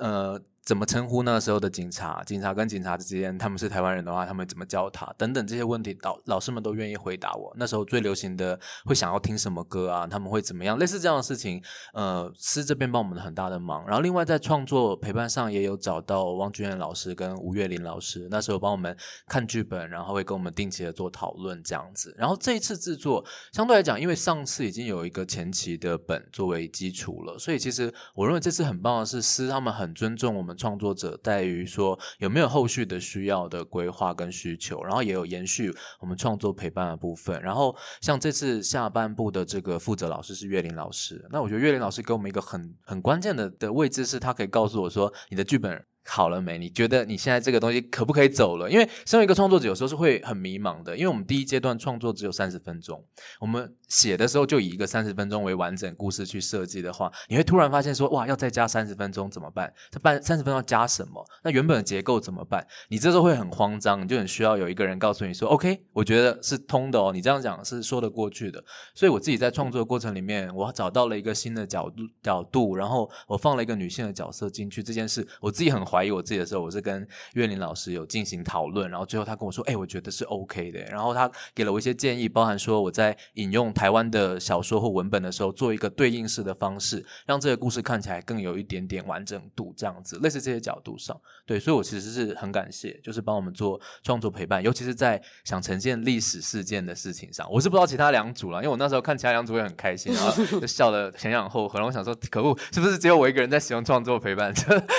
[0.00, 0.40] 呃。
[0.64, 2.22] 怎么称呼那时候的警察？
[2.24, 5.04] 警察跟警察之间，他们是台湾人的话，他们怎么叫他？
[5.18, 7.52] 等等这些问题，老老师们都愿意回答我。
[7.56, 10.06] 那时候最流行的会想要听什么歌啊？
[10.06, 10.78] 他们会怎么样？
[10.78, 13.84] 类似这样的事情，呃，师这边帮我们很大的忙。
[13.86, 18.96] 然后另外在创作陪伴上也有找到汪君燕老师跟吴月玲老师，那时候帮我们
[19.26, 22.14] 看剧本，然后会跟我们定期的做讨论这样子。
[22.16, 23.22] 然后这一次制作
[23.52, 37.40] 相对来讲，因为上次已经有一个前期的本作为基础了，所以其实我认为这次很棒的是师他们很尊重我们创作者，在于说有没有后续的需要的规划跟需求，然后也有延续我们创作陪伴的部分。
[37.42, 45.84] 然后像这次下半部的这个负责老师是岳林老师，那我觉得岳林老师给我们一个很很关键的的位置，是他可以告诉我说你的剧本。
[46.06, 46.58] 好了没？
[46.58, 48.70] 你觉得你现在这个东西可不可以走了？
[48.70, 50.96] 因为身为一个创作者，有时候是会很迷茫的。
[50.96, 53.02] 因为我们第一阶段创作只有三十分钟，
[53.40, 59.72] 我们写的时候就以一个三十分钟为完整故事去设计的话，你会突然发现说，哇，要再加三十分钟怎么办？
[59.90, 61.24] 这半三十分钟要加什么？
[61.42, 62.66] 那原本的结构怎么办？
[62.88, 68.62] 你这时候会很慌张，你就很需要有一个人告诉你说，OK，我觉得是通的哦，你这样讲是说得过去的。
[68.94, 74.82] 所以我自己在创作过程里面，我找到了一个新的角度角度，然后我放了一个女性的角色进去。
[74.82, 80.80] 这件事我自己很怀疑我自己的时候，我是跟岳林老师有进行讨论，然后最后他跟我说，哎、我觉得是 OK 的。
[80.86, 104.52] 然后他给了我一些建议，包含说我在引用台湾的小说或文本的时候，做一个对应式的方式，让这个故事看起来更有一点点完整度，这样子，类似这些角度上，对，所以我其实是很感谢，就是帮我们做创作陪伴，尤其是在想呈现历史事件的事情上，我是不知道其他两组了，因为我那时候看其他两组也很开心，然后 就笑得前仰后合，然后我想说，可恶，是不是只有我一个人在使用创作陪伴？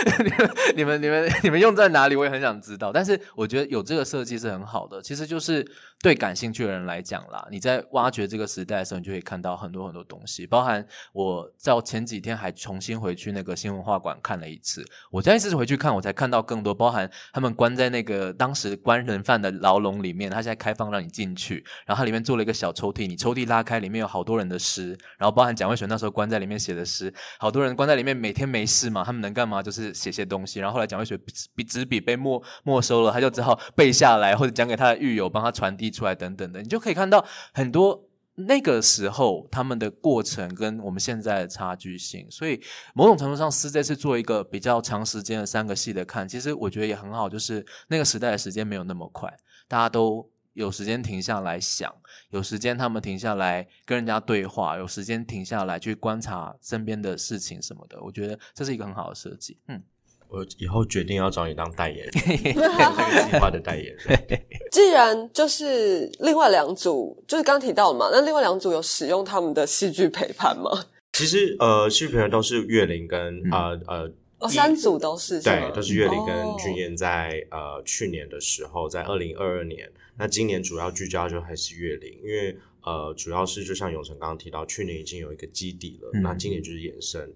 [0.76, 2.16] 你你们、你们、 你们用在哪里？
[2.16, 2.92] 我也很想知道。
[2.94, 5.66] 但是我觉得有这个设计是很好的，其实就是
[6.02, 29.64] 对感兴趣的人来讲啦，你在挖掘这个时代的时候，你就可以看到很多很多东西，包含我在前几天还重新回去那个新文化馆看了一次，我再一次回去看，我才看到更多，包含他们关在那个当时关人犯的牢笼里面，他现在开放让你进去，然后它里面做了一个小抽屉，你抽屉拉开，里面有好多人的诗，然后包含蒋渭水那时候关在里面写的诗，好多人关在里面，每天没事嘛，他们能干嘛？
[29.64, 30.60] 就是写些东西。
[30.60, 31.18] 然后后来蒋渭水
[31.56, 38.10] 笔纸笔被没没收了，他就只好背下来，或者讲给他的狱友帮他传递出来等等的，你就可以看到很多。
[38.38, 42.62] 那个时候他们的过程跟我们现在的差距性，所以
[42.94, 49.34] 某种程度上，是这次做一个比较长时间的三个系的看，其实我觉得也很好，就是那个时代的时间没有那么快，
[49.70, 51.90] 大家都有时间停下来想，
[52.32, 59.58] 有时间他们停下来跟人家对话，有时间停下来去观察身边的事情什么的，我觉得这是一个很好的设计。
[59.70, 59.82] 嗯，
[60.36, 64.42] 我以后决定要找你当代言人， 这个计划的代言人。
[64.72, 70.70] 既然就是另外两组，就是刚提到的嘛，那另外两组有使用他们的戏剧陪伴吗？
[71.14, 74.12] 其实呃，戏剧陪伴都是岳林跟呃呃。
[74.38, 87.34] 哦，三组都是对，都是岳林跟哦俊彦在呃去年的时候，在二零二二年，那今年主要聚焦就还是岳林，因为呃主要是就像永成刚刚提到，去年已经有一个基底了，嗯那今年就是延伸。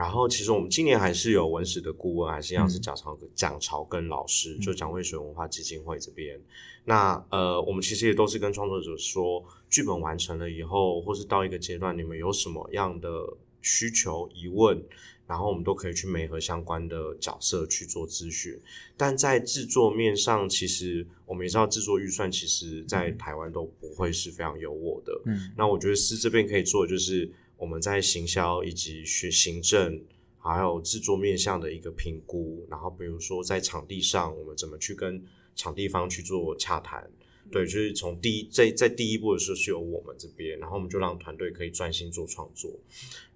[0.00, 6.40] 然后其实我们今年还是有文史的顾问，还是一样是嗯蒋朝蒋朝根老师，就蒋渭水文化基金会这边。
[6.86, 14.82] 那呃，我们其实也都是跟创作者说，剧本完成了以后，或是到一个阶段，你们有什么样的需求疑问，
[15.26, 18.58] 然后我们都可以去媒合相关的角色去做咨询。
[18.96, 25.20] 但在制作面上，其实我们也知道，制作预算其实在台湾都不会是非常有我的。
[25.26, 30.02] 嗯那我觉得是这边可以做的就是我们在行销以及学行政。
[30.42, 35.22] 还有制作面向的一个评估，然后比如说在场地上，我们怎么去跟
[35.54, 37.10] 场地方去做洽谈，
[37.52, 42.70] 对，就是从第一在在第一步的时候是由我们这边，然后我们就让团队可以专心做创作。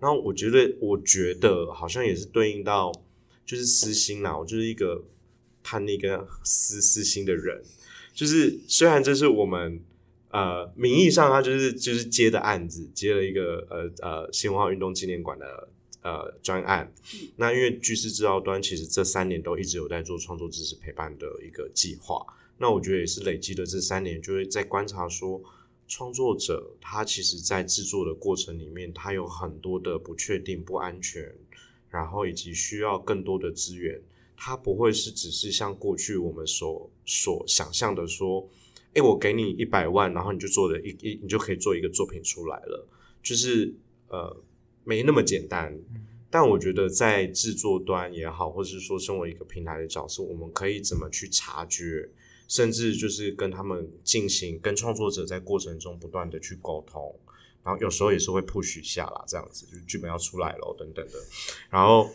[0.01, 2.91] 然后我觉得，我觉得好像也是对应到
[3.45, 5.05] 就是私心啦，我就是一个
[5.63, 7.63] 叛逆跟私私心的人，
[8.15, 9.79] 就是虽然这是我们
[10.35, 15.71] 呃名义上他就是就是接的案子，接了一个呃呃新文化运动纪念馆的。
[16.07, 16.93] 呃，专案，
[17.37, 22.23] 那因为居士制造端其实这三年都一直有在做创作知识陪伴的一个计划，
[22.59, 25.43] 那我觉得也是累积的这三年，就会在观察说，
[25.89, 31.35] 创作者他其实在制作的过程里面，他有很多的不确定、不安全，
[31.89, 33.99] 然后以及需要更多的资源，
[34.37, 38.47] 他不会是只是像过去我们所所想象的说，
[38.95, 42.89] 诶，我给你一百万，然后你就做的一一你就可以做一个作品出来了，
[43.23, 43.75] 就是
[44.09, 44.37] 呃
[44.85, 45.79] 没那么简单。
[46.31, 52.09] 但我觉得在制作端也好，或是说身为一个平台的角色，我们可以怎么去察觉，
[52.49, 57.15] 甚至就是跟他们进行跟创作者在过程中不断的去沟通，
[57.63, 61.13] 然后有时候也是会 push 一下啦，这样子就是剧本要出来了等等的，
[61.71, 62.11] 然后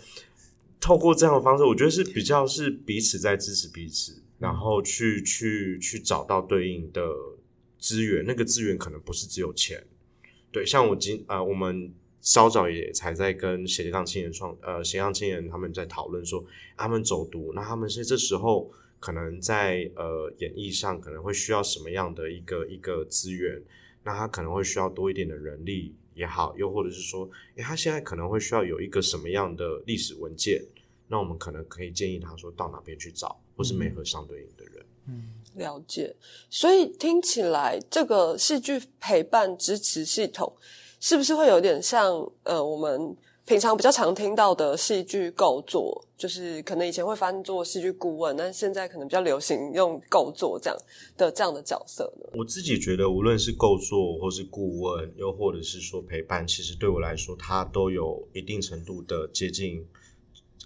[0.82, 7.13] 透过这样的方式，我觉得是比较是彼此在支持彼此，然后去去去找到对应的
[7.78, 9.86] 资源，那个资源可能不是只有钱，
[10.52, 11.93] 对，像我今啊、呃、我们。
[12.21, 16.43] 稍早也才在跟斜杠青年创呃斜杠青年他们在讨论说
[16.75, 23.63] 他们走读，那他们是这时候可能在呃演艺上可能会需要什么样的一个一个资源，
[24.04, 27.23] 那他可能会需要多一点的人力也好，又或者是说，
[27.56, 30.62] 诶他现在可能会需要有一个什么样的历史文件，
[31.08, 34.86] 那我们可能可以建议他说到哪边去找，或是没和相对应的人。
[35.08, 36.15] 嗯，了解。
[36.50, 40.52] 所以听起来这个戏剧陪伴支持系统。
[41.02, 50.78] 是不是会有点像呃，我们平常比较常听到的戏剧构作，就是可能以前会翻做戏剧顾问，但现在可能比较流行用构作这样
[51.15, 52.28] 的这样的角色呢？
[52.34, 59.88] 我自己觉得，无论是构作，或是顾问，又或者是说陪伴，其实对我来说，它都有一定程度的接近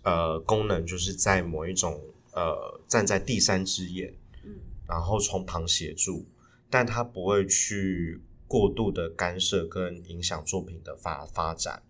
[0.03, 2.01] 呃功能，就是在某一种
[2.34, 4.56] 呃站在第三只眼，嗯，
[4.88, 6.26] 然后从旁协助，
[6.69, 8.22] 但他不会去。
[8.46, 11.82] 过度的干涉跟影响作品的发发展，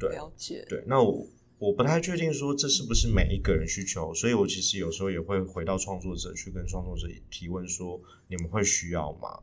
[0.00, 0.82] 对，了解，对。
[0.84, 1.24] 那我
[1.58, 9.38] 我不太确定说这是不是每一个人需求，所以我其实有时候也会回到创作者去跟创作者提问说，你们会需要吗？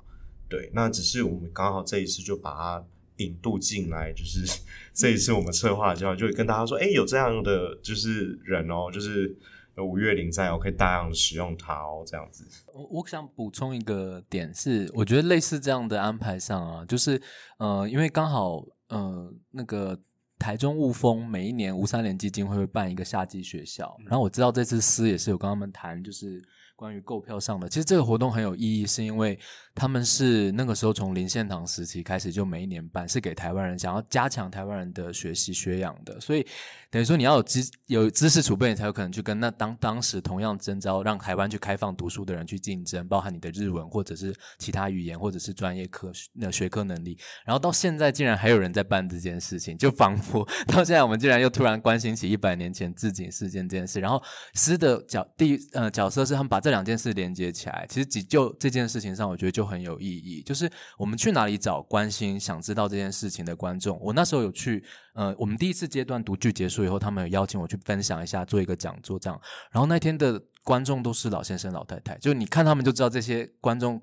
[0.50, 2.86] 对，那只是我们刚好这一次就把它
[3.18, 4.60] 引渡进来，就是
[4.94, 9.34] 这一次我们策划的时候就跟大家说，哎，有这样的就是人哦，就是。
[9.76, 12.46] 有五月零三，我可以大量的使用它哦，这样子。
[12.74, 17.22] 我我想补充一个点是，我觉得类似这样的安排上啊，就是
[17.58, 20.00] 呃，因为刚好呃那个
[20.38, 26.44] 台中雾峰每一年吴三连基金会会办一个夏季学校，然后我知道这次师也是有跟他们谈，就是
[26.76, 27.68] 关于购票上的。
[27.68, 29.40] 其实这个活动很有意义，是因为
[29.76, 36.46] 他们是那个时候从林献堂时期开始就每一年办，是给台湾人想要加强台湾人的学习学养的，所以。
[36.94, 47.18] 等于说你要有知有知识储备，你才有可能去跟那当当时同样征招让台湾去开放读书的人去竞争，包含你的日文或者是其他语言或者是专业科那学科能力。
[47.48, 54.00] 然后到现在竟然还有人在办这件事情，就仿佛到现在我们竟然又突然关心起一百年前自警事件这件事。
[54.00, 54.22] 然后
[54.54, 60.42] 诗的角第呃角色是他们把这两件事连接起来，其实就这件事情上，我觉得就很有意义。
[60.42, 64.00] 就是我们去哪里找关心想知道这件事情的观众？
[64.02, 64.84] 我那时候有去。
[65.16, 69.40] 呃，我们第一次阶段读剧结束以后，他们有邀请我去分享一下，做一个讲座这样。
[69.72, 74.02] 然后那天的观众都是老先生、老太太，就你看他们就知道这些观众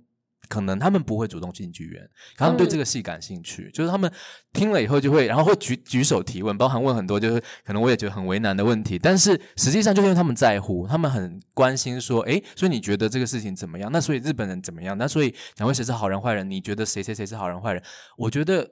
[0.48, 2.02] 可能他们不会主动进剧院，
[2.36, 4.10] 可他们对这个戏感兴趣，嗯、就是他们
[4.52, 13.90] 听了以后就会，然后会举举手提问，包含问很多就是可能我也觉得很为难的问题，但是实际上就因为他们在乎，他们很关心说，诶，所以你觉得这个事情怎么样？
[13.92, 14.98] 那所以日本人怎么样？
[14.98, 16.50] 那所以两位谁是好人坏人？
[16.50, 17.82] 你觉得谁谁谁是好人坏人？
[18.16, 18.68] 我觉得。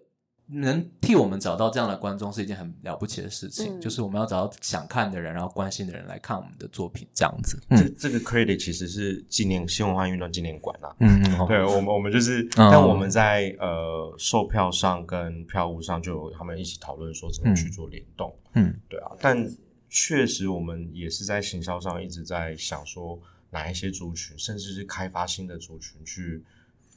[0.50, 7.60] 能替我们找到这样的观众是一件很了不起的事情，嗯就是我们要找到想看的人，然后关心的人来看我们的作品，这样子。
[7.70, 10.96] 这这个 credit 其实是纪念新文化运动纪念馆啦。
[11.00, 18.34] 嗯嗯，对我们，我们就是，嗯但我们在呃售票上跟票务上就有他们一起讨论说怎么去做联动。
[18.54, 19.46] 嗯，对啊，但
[19.90, 23.20] 确实我们也是在行销上一直在想说
[23.50, 26.42] 哪一些族群，甚至是开发新的族群去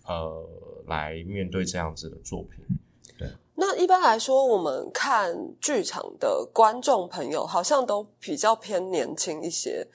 [0.06, 0.47] 呃
[0.88, 2.64] 来面对这样子的作品。
[3.56, 9.86] 那一般来说，我们看剧场的观众朋友好像都比较偏年轻一些，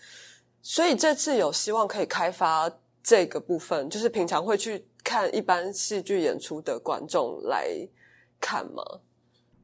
[0.63, 2.71] 所以这次有希望可以开发
[3.03, 7.67] 这个部分，就是平常会去看一般戏剧演出的观众来
[8.41, 8.83] 看吗？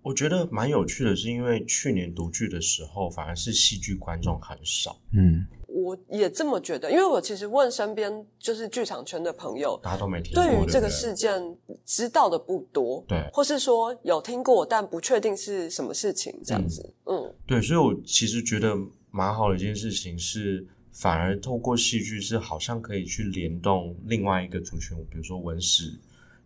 [0.03, 5.47] 我觉得蛮有趣的，是因为去年读剧的时候，反而是戏剧观众很少，嗯
[5.83, 10.43] 我也这么觉得，因为我其实问身边就是剧场圈的朋友，大家都没听过。
[10.43, 13.29] 对于这个事件知道的不多，对。
[13.33, 17.35] 或是说有听过但不确定是什么事情这样子，嗯。
[17.47, 18.77] 对，所以我其实觉得
[19.11, 25.93] 蛮好的一件事情是，反而透过戏剧是好像可以去联动另外一个族群，比如说文史，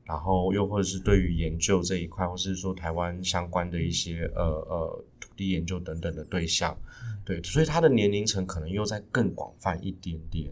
[0.07, 6.77] 然后又或者是对于研究这一块，或是说台湾相关的一些呃呃土地研究等等的对象，
[7.25, 10.51] 对，所以他的年龄层可能又在更广泛一点点。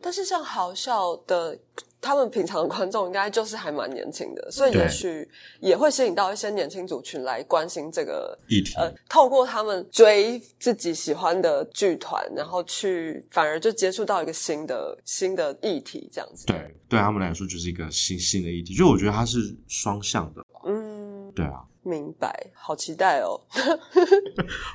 [0.00, 1.58] 但是像好笑的，
[2.02, 5.26] 他们平常的观众应该就是还蛮年轻的，所以也许
[5.60, 8.36] 也会吸引到一些年轻族群来关心这个。
[8.48, 19.38] 议题，呃，透过他们追自己喜欢的剧团，然后去反而就接触到一个新的新的议题，这样子。，对，对他们来说就是一个新新的议题，就我觉得它是
[19.68, 21.01] 双向的，嗯，
[21.34, 21.62] 对啊。
[21.84, 23.34] 明白，好期待哦。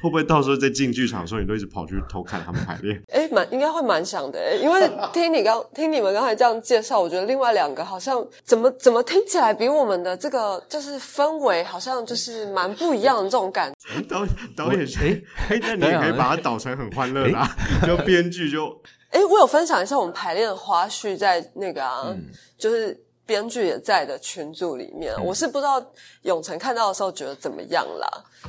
[0.04, 3.02] 会不会到时候在进剧场的时候，你都一直跑去偷看他们排练？
[3.08, 14.02] 哎，蛮应该会蛮想的诶，因为听你刚听你们刚才这样介绍，我觉得另外两个好像怎么怎么听起来比我们的这个就是氛围好像就是蛮不一样的这种感觉。
[14.02, 14.26] 导
[14.58, 17.50] 导演是诶哎，那你也可以把它导成很欢乐啦，
[17.88, 18.68] 就编剧就
[19.12, 22.26] 哎，我有分享一下我们排练的花絮，在那个啊，嗯
[22.58, 25.86] 就是编剧也在的群组里面，我是不知道
[26.24, 28.08] 永成看到的时候觉得怎么样啦。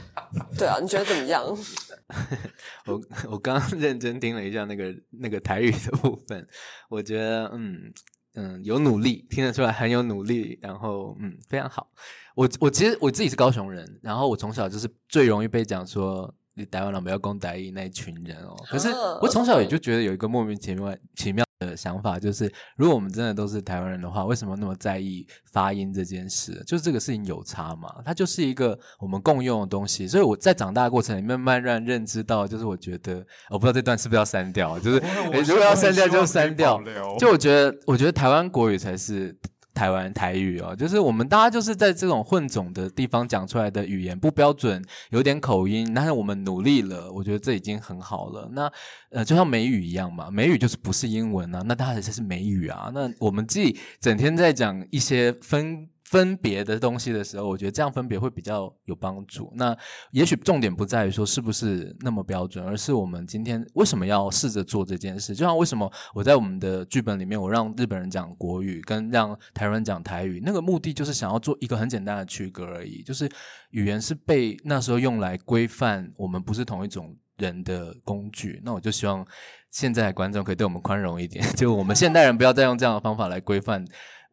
[0.57, 1.45] 对啊，你觉得怎么样？
[2.87, 3.01] 我
[3.33, 6.47] 我刚刚认真听了一下那个那个台语的部分，
[6.89, 7.93] 我觉得嗯
[8.35, 11.91] 嗯有努力，听得出来很有努力，然后嗯非常好。
[12.35, 18.55] 我我其实我自己是高雄人，然后我从小就是最容易被讲说你台湾人不要攻台语那一群人哦。
[18.71, 26.63] 可是啊我从小也就觉得有一个莫名其妙奇妙的想法，就是如果我们真的都是台湾人的话，为什么那么在意发音这件事？
[26.67, 27.93] 就是这个事情有差嘛？
[28.05, 30.07] 它就是一个我们共用的东西。
[30.07, 36.81] 所以我在长大的过程里面，慢慢认知到，就是我觉得我不知道这段是不是要删掉啊，就是诶如果要删掉就删掉。
[37.19, 39.37] 就我觉得，我觉得台湾国语才是
[39.79, 48.49] 台湾台语哦，就是我们大家就是在这种混种的地方讲出来的语言不标准，有点口音，但是我们努力了，我觉得这已经很好了。
[48.53, 48.69] 那
[49.11, 52.91] 呃，就像美语一样嘛，美语就是不是英文啊，那它还是是美语啊。
[52.93, 55.89] 那我们自己整天在讲一些分。
[56.11, 59.53] 分别的东西的时候，我觉得这样分别会比较有帮助。
[59.55, 59.77] 那
[60.11, 65.35] 也许重点不在于说是不是那么标准，而是我们今天为什么要试着做这件事。
[65.35, 73.03] 就像为什么我在我们的剧本里面，我让日本人讲国语，跟让台湾人讲台语，那个目的就是想要做一个很简单的区隔而已。
[73.03, 73.31] 就是
[73.73, 78.63] 语言是被那时候用来规范我们不是同一种人的工具。
[78.65, 79.27] 那我就希望
[79.71, 83.85] 现在的观众可以对我们宽容一点， 就我们现代人不要再用这样的方法来规范。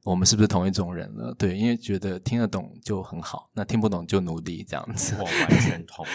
[0.06, 1.34] 我们是不是同一种人了？
[1.38, 5.16] 对，因为觉得听得懂就很好，那听不懂就努力这样子。
[5.20, 6.06] 我完全同。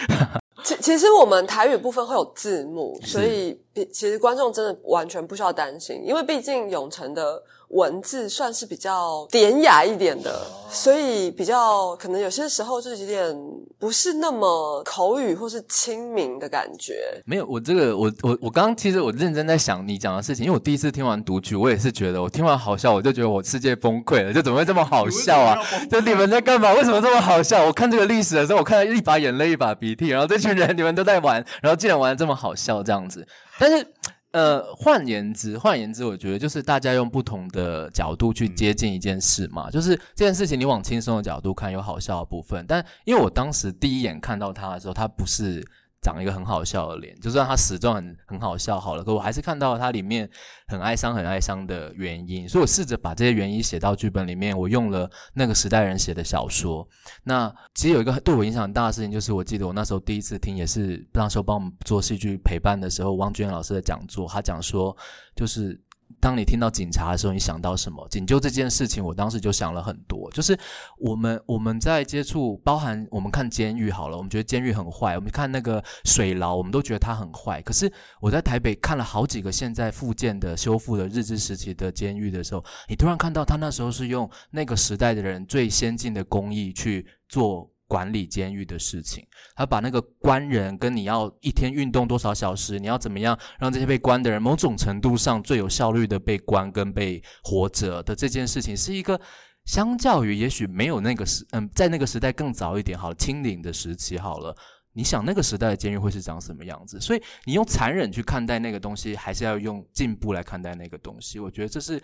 [0.63, 13.33] 其其实我们台语部分会有字幕，所以比其实观众真的完全不需要担心，因为毕竟永成的文字算是比较典雅一点的，所以比较可能有些时候就是有点
[13.79, 17.21] 不是那么口语或是亲民的感觉。
[17.25, 25.57] 没有，我这个我我我刚刚其实我认真在想你讲的事情，因为我第一次听完读剧，我也是觉得我听完好笑，我就觉得我世界崩溃了，就怎么会这么好笑啊？
[25.89, 26.73] 就你们在干嘛？
[26.73, 27.63] 为什么这么好笑？
[27.63, 33.25] 我看这个历史的时候，我看到一把眼泪一把鼻涕，然后这群人你们都在玩，然后竟然玩的这么好笑这样子。
[33.61, 33.85] 但是
[34.31, 45.63] 呃，换言之，换言之，我觉得就是大家用不同的角度去接近一件事嘛，就是这件事情你往轻松的角度看，有好笑的部分，但因为我当时第一眼看到他的时候，他不是。
[46.01, 50.27] 长一个很好笑的脸，就算他始终很很好笑好了，可我还是看到他里面
[50.67, 54.57] 很哀伤、很哀伤的原因，所以我试着把这些原因写到剧本里面。
[54.57, 56.87] 我用了那个时代人写的小说。
[57.23, 64.95] 那其实有一个对我影响很大的事情，就是我记得我那时候第一次听，也是那时候帮我们做戏剧陪伴的时候，汪娟老师的讲座，他讲说，
[65.35, 65.79] 就是
[66.19, 68.07] 当你听到警察的时候，你想到什么？
[68.09, 70.29] 警救这件事情，我当时就想了很多。
[70.31, 70.57] 就是
[70.97, 77.61] 我们我们在接触，包含我们看监狱好了，我们觉得监狱很坏；我们看那个水牢，我们都觉得它很坏。
[77.61, 87.71] 可是我在台北看了好几个现在复建的、修复的日治时期的监狱的时候，你突然看到他那时候是用那个时代的人最先进的工艺去做。
[87.91, 89.21] 管理监狱的事情，
[89.53, 99.19] 他把那个关人跟你要一天运动多少小时，你要怎么样让这些被关的人某种程度上最有效率的被关跟被活着的这件事情，是一个
[99.65, 104.55] 相较于也许没有那个时嗯，在那个时代更早一点好了，清零的时期好了，
[104.93, 106.97] 你想那个时代的监狱会是长什么样子？
[107.01, 111.39] 所以你用残忍去看待那个东西，还是要用进步来看待那个东西？
[111.39, 112.01] 我觉得这是。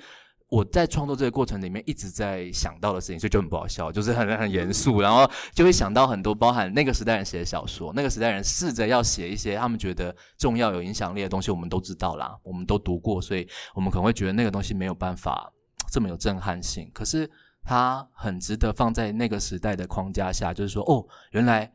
[0.49, 13.45] 我在创作这个过程里面一直在想到的事情，所以就很不好笑，就是很很严肃，然后就会想到很多包含那个时代人写的小说，那个时代人试着要写一些他们觉得重要、有影响力的东西，我们都知道啦，我们都读过，所以
[13.75, 15.51] 我们可能会觉得那个东西没有办法
[15.91, 16.89] 这么有震撼性。
[16.93, 17.29] 可是
[17.65, 21.69] 它很值得放在那个时代的框架下，就是说，哦，原来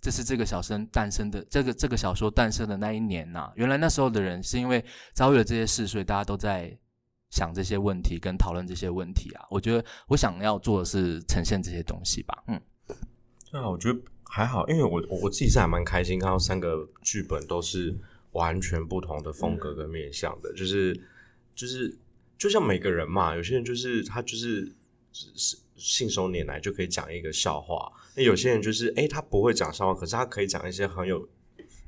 [0.00, 6.74] 这是这个小生诞生的，这个这个小说诞生的那一年呐，原来那时候的人是因为遭遇了这些事，所以大家都在。
[7.34, 12.44] 想这些问题跟讨论这些问题啊，我觉得我想要做的是呈现这些东西吧。
[12.46, 12.60] 嗯，
[13.50, 17.92] 对啊，我觉得还好，因为我我自己是还蛮开心，看到三个剧本都是
[18.30, 20.94] 完全不同的风格跟面向的，就是
[21.56, 21.98] 就是
[22.38, 24.72] 就像每个人嘛，有些人就是他就是
[25.12, 31.28] 是信手拈来就可以讲一个笑话，那有些人就是哎他不会讲笑话，可是他可以讲一些很有。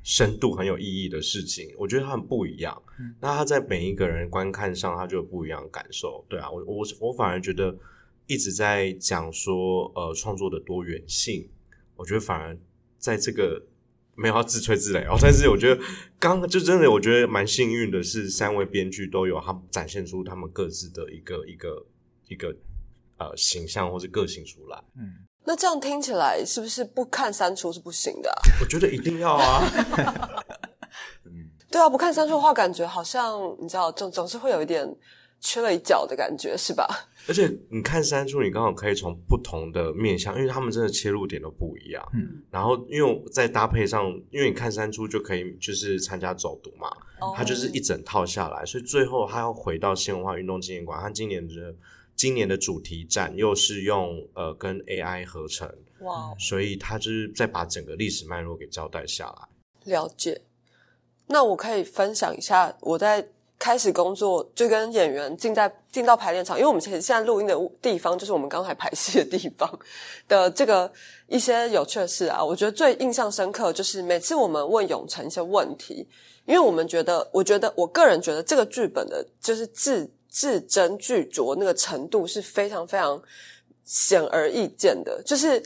[0.09, 2.81] 深度很有意义的事情，我觉得它很不一样。
[3.19, 6.23] 那他在每一个人观看上，他就有不一样的感受。
[6.29, 7.77] 对啊，我我我反而觉得
[8.25, 11.49] 一直在讲说呃创作的多元性，
[11.97, 12.57] 我觉得反而
[12.97, 13.61] 在这个
[14.15, 15.83] 没有要自吹自擂哦， 但是我觉得
[16.17, 21.85] 刚就真的我觉得蛮幸运的是，三位编剧都有他们展现出他们各自的一个一个
[22.29, 22.55] 一个
[23.17, 24.81] 呃形象或是个性出来。
[24.95, 25.26] 嗯。
[25.47, 28.29] 那这样听起来是不是不看删除是不行的？
[28.59, 29.63] 我觉得一定要啊。
[31.23, 34.85] 嗯，对啊，不看删除的话，感觉好像你知道，总总是会有一点
[35.39, 36.85] 缺了一角的感觉，是吧？
[37.29, 42.05] 而且你看删除，你刚好可以从不同的面向，因为他们真的切入点都不一样。
[42.13, 46.91] 嗯，然后因为在搭配上，因为你看删除就可以就是参加走读嘛，
[47.33, 51.53] 它就是一整套下来，所以最后他要回到新文化运动纪念馆，他今年的。
[52.17, 56.33] 今年的主题展又是用呃跟 AI 合成，哇！
[56.39, 59.47] 所以他就是再把整个历史脉络给交代下来。
[59.83, 60.41] 了解。
[61.27, 63.25] 那我可以分享一下我在
[63.59, 69.79] 开始工作就跟演员进在进到排练场，因为我们其实现在录音的地方就是我们刚才排戏的地方
[70.27, 70.91] 的这个
[71.27, 72.43] 一些有趣的事啊。
[72.43, 76.07] 我觉得最印象深刻就是每次我们问永成一些问题，
[76.45, 80.11] 因为我们觉得，我觉得我个人觉得这个剧本的就是字。
[80.37, 83.19] 字斟句酌那个程度是非常非常
[83.83, 85.59] 显而易见的，就是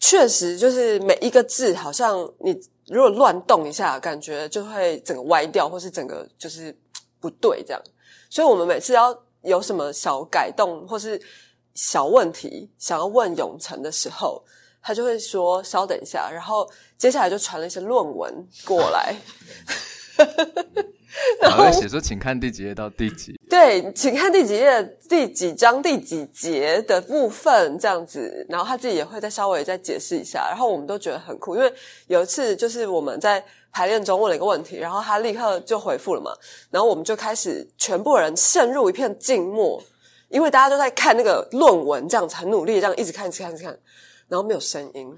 [0.00, 6.76] 确实就是每一个字，好像你如果乱动一下，感觉就会整个歪掉，或是整个就是
[7.20, 7.80] 不对这样。
[8.28, 11.20] 所以我们每次要有什么小改动或是
[11.74, 14.42] 小问题想要问永成的时候，
[14.82, 19.14] 他就会说稍等一下，然后接下来就传了一些论文过来。
[21.40, 23.34] 然后写说，请看第几页到第几。
[23.48, 28.44] 对，请看第几页、第几章、第几节的部分这样子。
[28.48, 30.46] 然后他自己也会再稍微再解释一下。
[30.50, 31.72] 然后我们都觉得很酷，因为
[32.08, 33.42] 有一次就是我们在
[33.72, 36.30] 排练中问了一个问题，然后他立刻就回复了嘛。
[36.70, 39.82] 然后我们就开始全部人陷入一片静默，
[40.28, 43.78] 因为大家都在看那个论文，这样子很努力，这样一直看、一直看、一直看，
[44.28, 45.08] 然后没有声音。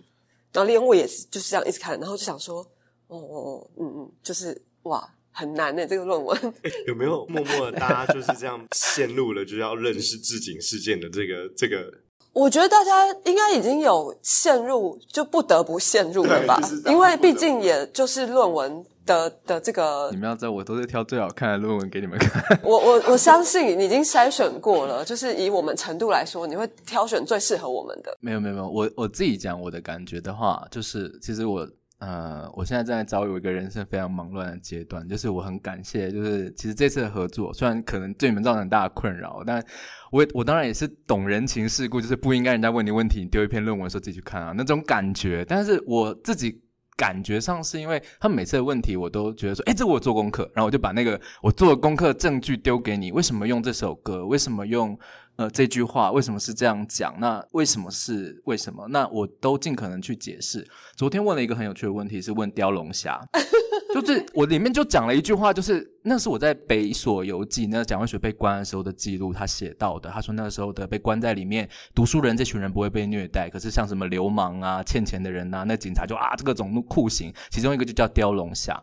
[0.52, 2.60] 然后连我也是就是这样一直看，然后就想说，
[3.08, 5.12] 哦哦哦，嗯嗯，就是哇。
[5.32, 6.54] 很难的这个论文，
[6.86, 11.76] 有没有默默的大家就是这样陷入了，就是要认识置景事件的这个这个？
[12.32, 16.60] 我觉得大家应该已经有陷入，就不得不陷入了吧？
[16.86, 20.08] 因为毕竟也就是论文的的这个。
[20.12, 22.40] 你们要知道，我都是挑最好看的论文给你们看。
[22.62, 28.16] 我我我相信你已经筛选过了，就是以我们程度来说，你会挑选最适合我们的。
[28.20, 31.68] 没有没有没有，我我自己讲我的感觉的话，就是其实我。
[32.00, 39.62] 呃，我现在正在遭遇一个人生非常忙乱的阶段，就是我很感谢，就是其实这次的合作，虽然可能对你们造成很大的困扰，但
[40.10, 45.44] 我我当然也是懂人情世故，就是不应该人家问你问题，你丢一篇论文说自己去看啊那种感觉。
[45.46, 46.62] 但是我自己
[46.96, 54.26] 感觉上是因为他每次的问题，我都觉得说，哎，这我做功课，然后我就把那个我做的功课证据丢给你，为什么用这首歌？
[54.26, 54.98] 为什么用？
[55.40, 57.18] 呃，这句话为什么是这样讲？
[57.18, 58.86] 那为什么是为什么？
[58.88, 60.68] 那我都尽可能去解释。
[60.96, 63.18] 昨天问了一个很有趣的问题，是问雕龙虾，
[63.94, 70.10] 就是我里面就讲了一句话，就是那是我在《北所游记》那蒋渭水被关的时候的记录，他写到的。
[70.10, 78.74] 他说那个时候的被关在里面，读书人这群人不会被虐待，可是像什么流氓啊、欠钱的人呐，那警察就啊这个种酷刑，其中一个就叫雕龙虾。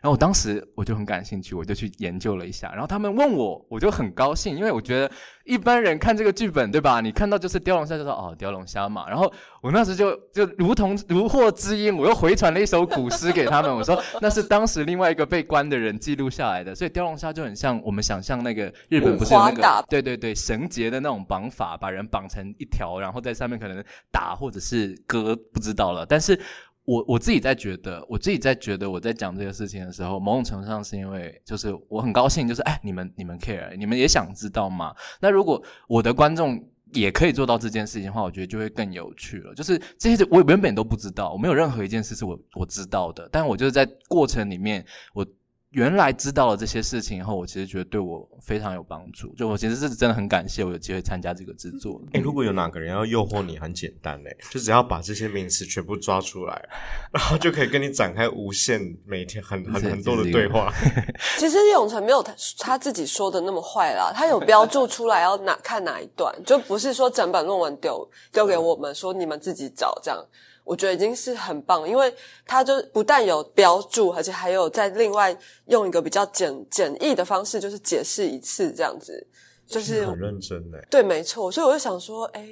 [0.00, 2.72] 然后我当时我就很感兴趣，我就去研究了一下。
[2.72, 5.10] 然后他们问我，我就很高兴，因为我觉得
[5.46, 7.00] 一般人看这个剧本，对吧？
[7.00, 9.08] 你看到就是雕龙虾，就说哦雕龙虾嘛。
[9.08, 9.32] 然后
[9.62, 16.74] 我那时就就如同如获知音，我又回传了一首古诗给他们， 我说那是当时另外一个被关的人记录下来的。
[16.74, 26.04] 所以雕龙虾就很像我们想象那个日本不是有那个对对对绳结的那种绑法，把人绑成一条，然后在上面可能打或者是割，不知道了。
[26.04, 26.38] 但是
[26.86, 34.94] 我我自己在觉得，我自己在觉得我在讲这个事情的时候，某种程度上是因为就是我很高兴，就是哎你们你们 care，你们也想知道吗？
[35.20, 36.58] 那如果我的观众
[36.92, 39.52] 也可以做到这件事情的话，我觉得就会更有趣了。
[39.54, 45.26] 就是这些我原本都不知道，我没有任何一件事是我我知道的，但我就是在过程里面我。
[45.70, 49.34] 原来知道了这些事情以后，我其实觉得对我非常有帮助。
[49.34, 52.00] 就我其实是真的很感谢我有机会参加这个制作。
[52.12, 56.68] 哎，如果有哪个人要诱惑你，很简单嘞，就只要把这些名词全部抓出来，
[57.12, 60.72] 然后就可以跟你展开无限每天很很很多的对话。
[61.36, 70.24] 其实永成没有他他自己说的那么坏啦，他有标注出来要哪看哪一段，就不是说整本论文丢丢给我们说你们自己找这样。
[70.66, 72.12] 我觉得已经是很棒，因为
[72.44, 75.34] 他就不但有标注，而且还有在另外
[75.66, 79.24] 用一个比较简简易的方式，就是解释一次这样子，
[79.64, 80.84] 就是很认真的。
[80.90, 81.52] 对，没错。
[81.52, 82.48] 所以我就想说，哎，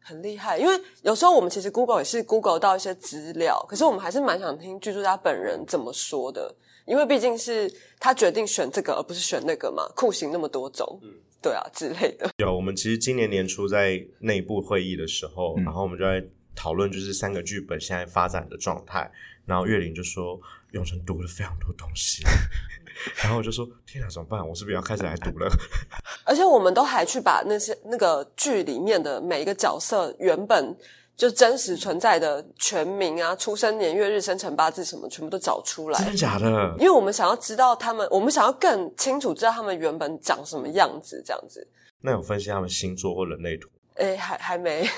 [0.00, 0.58] 很厉害。
[0.58, 6.52] 因为有时候我们其实 Google 也是 Google 到一些资料，可是我们还是蛮想听剧作家本人怎么说的，
[6.86, 9.86] 因为毕竟是他决定选这个，而不是选那个嘛。
[9.94, 12.28] 酷刑那么多种，嗯，对啊之类的。
[12.38, 16.20] 有，我们其实今年年初在内部会议的时候，然后我们就在。
[16.58, 19.08] 讨论就是三个剧本现在发展的状态，
[19.46, 20.40] 然后岳林就说
[20.72, 22.24] 永成读了非常多东西，
[23.22, 24.46] 然后我就说天哪，怎么办？
[24.46, 25.48] 我是不是要开始来读了？
[26.26, 30.76] 而且我们都还去把那些那个剧里面的每一个角色原本
[31.16, 35.98] 就真实存在的全名啊、出生年月日、生辰八字什么，全部都找出来。
[36.00, 36.74] 真的假的？
[36.78, 41.66] 因为我们想要知道他们，我们想要更清楚知道他们原本长什么样子，这样子。
[42.00, 43.68] 那有分析他们星座或人类图？
[43.94, 44.88] 哎，还还没。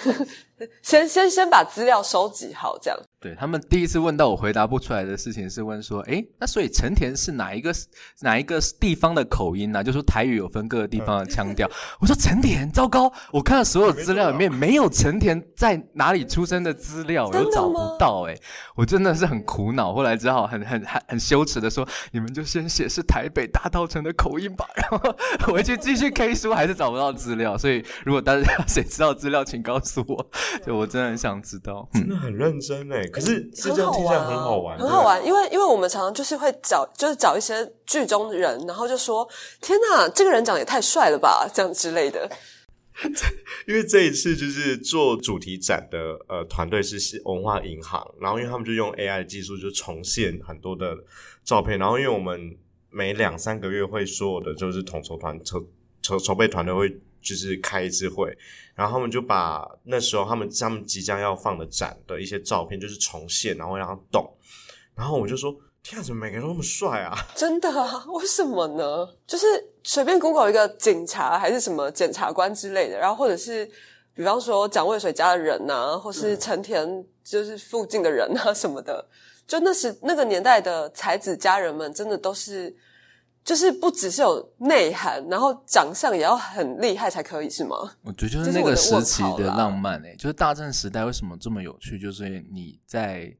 [0.82, 2.98] 先先先把资料收集好，这样。
[3.20, 7.70] 对他们第一次问到我回答不出来的事情是问说，哎，那所以成田是哪一个
[8.20, 9.84] 哪一个地方的口音呢？
[9.84, 11.70] 就说台语有分各个地方的腔调。
[12.00, 18.24] 我说成田，糟糕，我看了所有资料里面没有成田在哪里出生的资料，我都找不到。
[18.26, 18.34] 哎，
[18.74, 19.92] 我真的是很苦恼。
[19.92, 24.66] 后来只好很很很很羞耻的说，你们就先写是台北大稻城的口音吧。
[24.76, 25.14] 然后
[25.52, 27.58] 回去继续 K 书，还是找不到资料。
[27.58, 30.30] 所以如果大家谁知道资料，请告诉我。
[30.66, 33.06] 就我真的很想知道，真的很认真哎。
[33.08, 35.24] 可是这样听起来很好玩，很好玩。
[35.24, 39.28] 因为因为我们常常就是会找，就是找一些剧中人，然后就说
[39.60, 42.30] ：“天哪，这个人长得也太帅了吧！”这样之类的。
[43.66, 45.98] 因为这一次就是做主题展的
[46.28, 50.96] 呃团队是文化银行，然后因为他们就用 AI 技术就重现很多的
[51.44, 52.56] 照片，然后因为我们
[52.90, 55.64] 每两三个月会所有的就是统筹团筹
[56.02, 57.00] 筹筹备团队会。
[57.22, 58.36] 就是开一次会，
[58.74, 64.28] 然后他们就把那时候他们他们即将要放的展的一些照片，就是重现，然后让他动。
[64.94, 68.04] 然后我就说：“天啊，怎么每个人都那么帅啊？” 真的啊？
[68.12, 69.08] 为什么呢？
[69.26, 69.46] 就是
[69.82, 73.64] 随便 Google 一个警察还是什么检察官之类的，然后或者是
[74.14, 79.06] 比方说蒋渭水家的人呐，或是陈田就是附近的人啊什么的，
[79.46, 82.74] 就那时那个年代的才子佳人们，真的都是。
[83.42, 87.76] 就是不只是有内涵，然后长相也要很厉害才可以，是吗？
[88.02, 91.98] 我觉得就是那个时期的浪漫诶，就是大正时代为什么这么有趣？
[91.98, 93.34] 就是你在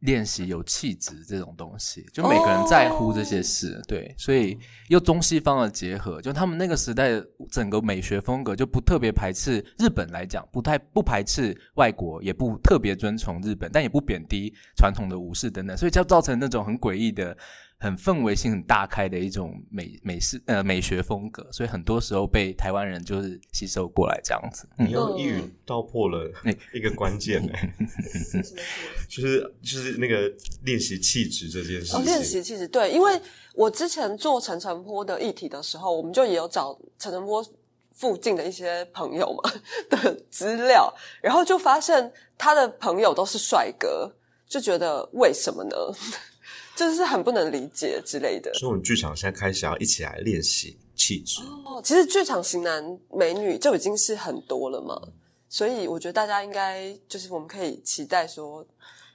[0.00, 4.58] 练习有气质这种东西，就每个人在乎这些事，对，所以
[4.88, 7.10] 又中西方的结合，就他们那个时代
[7.50, 17.34] 整个美学风格就不特别排斥日本来讲，不太不排斥外国，也不特别尊崇日本，但也不贬低传统的武士等等，所以就造成那种很诡异的。
[17.84, 24.66] 很氛围性很大开的一种美美式呃美学风格，所以很多时候被台湾人就是吸收过来这样子。
[24.78, 26.32] 你用一语道破了
[26.72, 27.42] 一个关键，
[29.06, 30.32] 就是就是那个
[30.62, 32.04] 练习气质这件事情。
[32.04, 33.20] 练习气质，对，因为
[33.54, 37.44] 我之前做陈澄波的议题的时候，我们就也有找陈澄波
[37.92, 39.52] 附近的一些朋友嘛
[39.90, 44.10] 的资料，然后就发现他的朋友都是帅哥，
[44.48, 45.76] 就觉得为什么呢？
[46.76, 51.40] 就是很不能理解之类的，所以我们剧场现在开始要一起来练习气质。
[51.64, 55.00] 哦，其实剧场型男美女就已经是很多了嘛，
[55.48, 58.66] 所以我觉得大家应该就是我们可以期待说，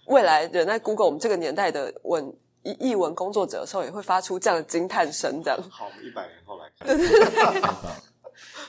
[0.08, 2.34] 未来人在 Google 我们这个年代的文
[2.64, 7.96] 译译文工作者的时候，也会发出这样的惊叹声，这样好，我们一百年后来看。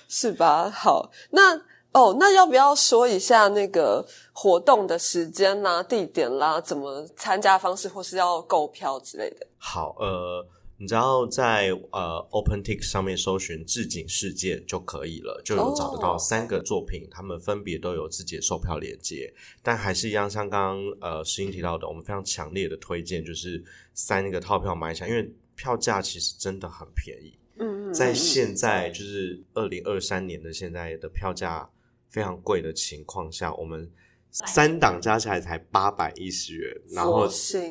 [0.08, 0.68] 是吧？
[0.68, 1.56] 好，那
[1.92, 9.46] 哦，那要不要说一下那个活动的时间啦、地点啦、怎么参加方式，或是要购票之类的？
[9.58, 10.46] 好，呃，
[10.78, 16.18] 你只要在呃 OpenTix 上面搜寻“置景事件”就可以了，就有找得到哦。
[16.18, 23.62] 三个作品，他们分别都有自己的售票链接，但还是一样，像刚刚呃石英提到的，我们非常强烈的推荐就是
[23.94, 31.68] 三个套票买起来，因为票价其实真的很便宜，嗯嗯，在嗯现在就是二零二三年的现在的票价
[32.10, 33.90] 非常贵的情况下，我们
[34.30, 37.26] 三档加起来才八百一十元，然后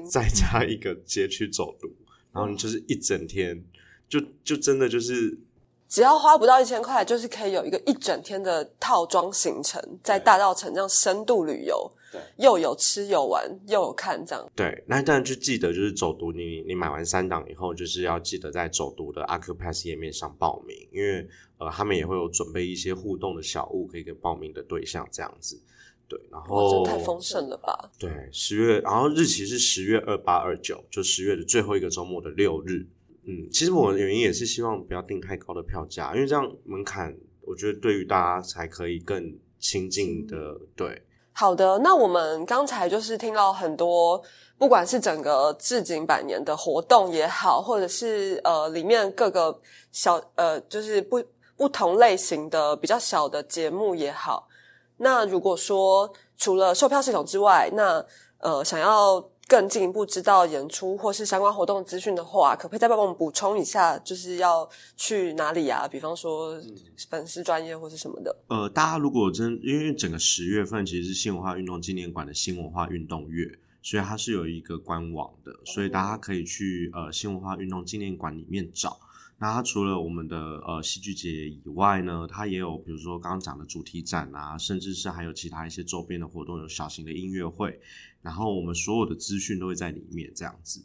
[0.10, 1.88] 再加一个街区走读，
[2.34, 3.64] 然后你就是一整天，
[4.08, 5.38] 就就真的就是
[5.90, 14.84] 只要花不到一千块，就是可以有一个一整天的套装行程，在大道城这样深度旅游对，又有吃有玩又有看，这样对。
[14.86, 21.28] 那当然就记得就是走读，你你买完三档以后，就是要记得在走读的 Acupass 页面上报名，因为
[21.58, 25.60] 呃他们也会有准备一些互动的小物可以给报名的对象这样子。
[26.08, 27.90] 对，然哇，后这太丰盛了吧？
[27.98, 32.88] 对，十月，然后日期是十月二八二九，就十月的最后一个周末的六日。
[33.30, 40.36] 嗯，其实我的原因也是希望不要定太高的票价，因为这样门槛，我觉得对于大家才可以更亲近的。
[40.76, 41.00] 对，
[41.34, 44.20] 好的，那我们刚才就是听到很多，
[44.58, 49.62] 不管是整个置景百年的活动也好，或者是呃里面各个
[49.92, 51.24] 小呃就是不
[51.56, 54.48] 不同类型的比较小的节目也好，
[54.98, 58.04] 那如果说除了售票系统之外，那
[58.40, 65.88] 呃想要更进一步知道演出或是相关活动资讯的话，可不可以再帮我们补充一下，就是要去哪里啊？
[65.88, 66.62] 比方说
[67.10, 68.36] 粉丝专业或是什么的。
[68.48, 73.48] 呃，大家如果真因为整个十月份其实是新文化运动纪念馆的新文化运动月，
[73.82, 79.00] 所以它是有一个官网的，所以大家可以去呃新文化运动纪念馆里面找。
[79.42, 80.38] 那它除了我们的
[80.68, 87.80] 呃戏剧节以外呢，它也有比如说刚刚讲的主题展啊，甚至是还有其他一些周边的活动，有小型的音乐会，
[88.22, 90.84] 然后我们所有的资讯都会在里面这样子。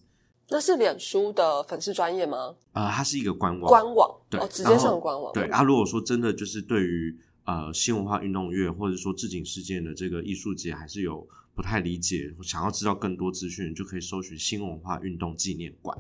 [0.51, 2.55] 那是脸书的粉丝专业吗？
[2.73, 5.33] 呃，它是一个官网，官网对哦，直接上官网。
[5.33, 15.97] 对啊，如果说真的就是对于呃新文化运动月或者说置景事件的这个艺术节，还是有不太理解，想要知道更多资讯，就可以搜寻新文化运动纪念馆，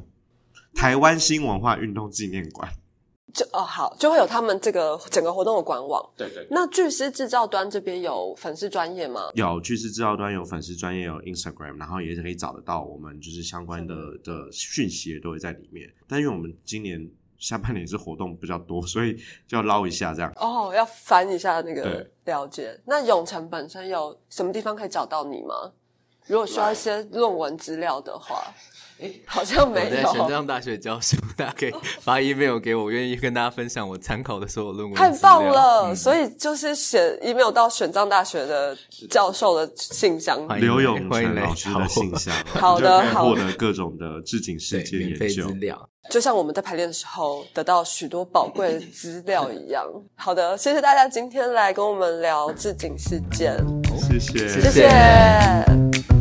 [0.74, 2.70] 台湾新文化运动纪念馆。
[3.32, 6.04] 就哦好，就会有他们这个整个活动的官网。
[6.16, 9.30] 对对那巨狮制造端这边有粉丝专业吗？
[9.34, 15.92] 有巨石制造端有粉丝专业有 Instagram，然后也可以找得到我们就是相关的的讯息也都会在里面。
[16.06, 19.16] 但因为我们今年下半年是活动比较多，所以
[19.48, 20.32] 就要捞一下这样。
[20.36, 22.80] 哦，要翻一下那个对了解。
[22.86, 25.72] 那永城本身有什么地方可以找到你吗？
[26.26, 28.42] 如果需要一些论文资料的话，
[29.26, 30.28] 好像我没在玄有。
[30.28, 34.94] 奘大学教书，大家可以发 email 给我，愿意跟大家分享我参考的所有论文。
[34.94, 35.90] 太棒了！
[35.90, 38.76] 嗯所以就是写 email 到玄奘大学的
[39.10, 40.46] 教授的信箱。
[40.58, 45.54] 刘永成老师的信箱，好的获得各种的置景事对件研究资。
[45.54, 45.88] 料。
[46.10, 49.86] 就像我们在排练的时候得到许多宝贵的资料一样。
[50.16, 53.56] 好的，谢谢大家今天来跟我们聊置景事件，
[53.96, 56.13] 谢谢，谢谢